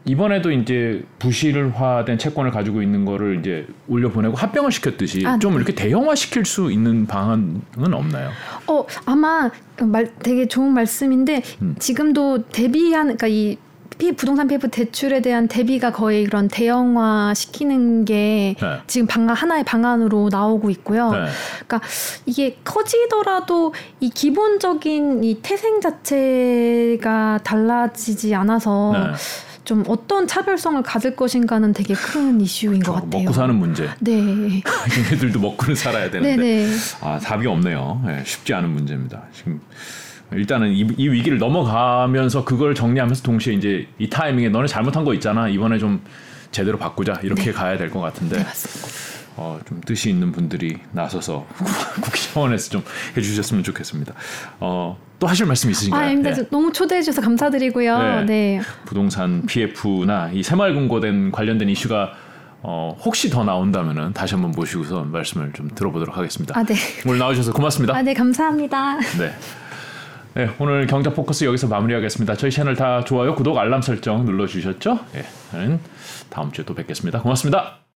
이번에도 0.05 0.51
이제 0.51 1.03
부실화된 1.19 2.17
채권을 2.17 2.51
가지고 2.51 2.81
있는 2.81 3.05
거를 3.05 3.39
이제 3.39 3.67
올려 3.87 4.09
보내고 4.09 4.35
합병을 4.35 4.71
시켰듯이 4.71 5.23
아, 5.25 5.37
좀 5.37 5.51
네. 5.51 5.57
이렇게 5.57 5.75
대형화 5.75 6.15
시킬 6.15 6.45
수 6.45 6.71
있는 6.71 7.05
방안은 7.05 7.93
없나요? 7.93 8.31
어 8.67 8.85
아마 9.05 9.51
말 9.79 10.11
되게 10.19 10.47
좋은 10.47 10.73
말씀인데 10.73 11.43
음. 11.61 11.75
지금도 11.77 12.45
대비하는 12.47 13.15
그러니까 13.17 13.27
이피 13.27 14.13
부동산 14.13 14.47
PF 14.47 14.69
대출에 14.69 15.21
대한 15.21 15.47
대비가 15.47 15.91
거의 15.91 16.23
그런 16.25 16.47
대형화 16.47 17.35
시키는 17.35 18.05
게 18.05 18.55
네. 18.59 18.77
지금 18.87 19.05
방안 19.05 19.35
하나의 19.35 19.63
방안으로 19.63 20.29
나오고 20.31 20.71
있고요. 20.71 21.11
네. 21.11 21.25
그러니까 21.67 21.81
이게 22.25 22.57
커지더라도 22.63 23.75
이 23.99 24.09
기본적인 24.09 25.23
이 25.23 25.41
태생 25.43 25.79
자체가 25.79 27.41
달라지지 27.43 28.33
않아서 28.33 28.93
네. 28.93 29.13
좀 29.71 29.85
어떤 29.87 30.27
차별성을 30.27 30.83
가질 30.83 31.15
것인가는 31.15 31.71
되게 31.71 31.93
큰 31.93 32.41
이슈인 32.41 32.83
것 32.83 32.91
그렇죠. 32.91 33.05
같아요. 33.05 33.23
먹고 33.23 33.33
사는 33.33 33.55
문제. 33.55 33.89
네. 34.01 34.11
얘네들도 35.07 35.39
먹고는 35.39 35.75
살아야 35.75 36.09
되는데 36.11 36.35
네네. 36.35 36.75
아 36.99 37.17
답이 37.19 37.47
없네요. 37.47 38.03
예, 38.09 38.21
쉽지 38.25 38.53
않은 38.53 38.69
문제입니다. 38.69 39.23
지금 39.33 39.61
일단은 40.33 40.73
이, 40.73 40.85
이 40.97 41.07
위기를 41.07 41.37
넘어가면서 41.37 42.43
그걸 42.43 42.75
정리하면서 42.75 43.23
동시에 43.23 43.53
이제 43.53 43.87
이 43.97 44.09
타이밍에 44.09 44.49
너네 44.49 44.67
잘못한 44.67 45.05
거 45.05 45.13
있잖아. 45.13 45.47
이번에 45.47 45.77
좀 45.79 46.01
제대로 46.51 46.77
바꾸자 46.77 47.21
이렇게 47.23 47.53
가야 47.53 47.77
될 47.77 47.89
것 47.91 48.01
같은데 48.01 48.39
네, 48.39 48.43
맞습니다. 48.43 48.87
어, 49.37 49.59
좀 49.67 49.81
뜻이 49.81 50.09
있는 50.09 50.31
분들이 50.31 50.77
나서서 50.91 51.47
국회 52.01 52.19
차원에서 52.19 52.69
좀 52.69 52.83
해주셨으면 53.15 53.63
좋겠습니다. 53.63 54.13
어, 54.59 54.97
또 55.19 55.27
하실 55.27 55.45
말씀 55.45 55.69
있으신가요? 55.69 56.03
아, 56.03 56.13
근데 56.13 56.31
예. 56.31 56.47
너무 56.49 56.71
초대해 56.73 57.01
주셔서 57.01 57.21
감사드리고요. 57.21 57.97
네. 57.97 58.25
네. 58.25 58.61
부동산 58.85 59.45
PF나 59.45 60.31
이 60.33 60.43
새마을금고된 60.43 61.31
관련된 61.31 61.69
이슈가 61.69 62.13
어, 62.63 62.95
혹시 63.03 63.29
더 63.29 63.43
나온다면은 63.43 64.13
다시 64.13 64.35
한번 64.35 64.51
모시고서 64.51 65.03
말씀을 65.03 65.51
좀 65.53 65.69
들어보도록 65.73 66.17
하겠습니다. 66.17 66.57
아, 66.57 66.63
네. 66.63 66.75
오늘 67.05 67.17
나와주셔서 67.19 67.53
고맙습니다. 67.53 67.95
아, 67.95 68.01
네, 68.01 68.13
감사합니다. 68.13 68.99
네. 69.17 69.33
네, 70.33 70.49
오늘 70.59 70.87
경제 70.87 71.11
포커스 71.11 71.43
여기서 71.43 71.67
마무리하겠습니다. 71.67 72.35
저희 72.35 72.51
채널 72.51 72.75
다 72.75 73.03
좋아요, 73.03 73.35
구독, 73.35 73.57
알람 73.57 73.81
설정 73.81 74.23
눌러주셨죠? 74.25 74.99
예, 75.15 75.25
저는 75.51 75.79
다음 76.29 76.51
주에 76.53 76.63
또 76.63 76.73
뵙겠습니다. 76.73 77.21
고맙습니다. 77.21 77.90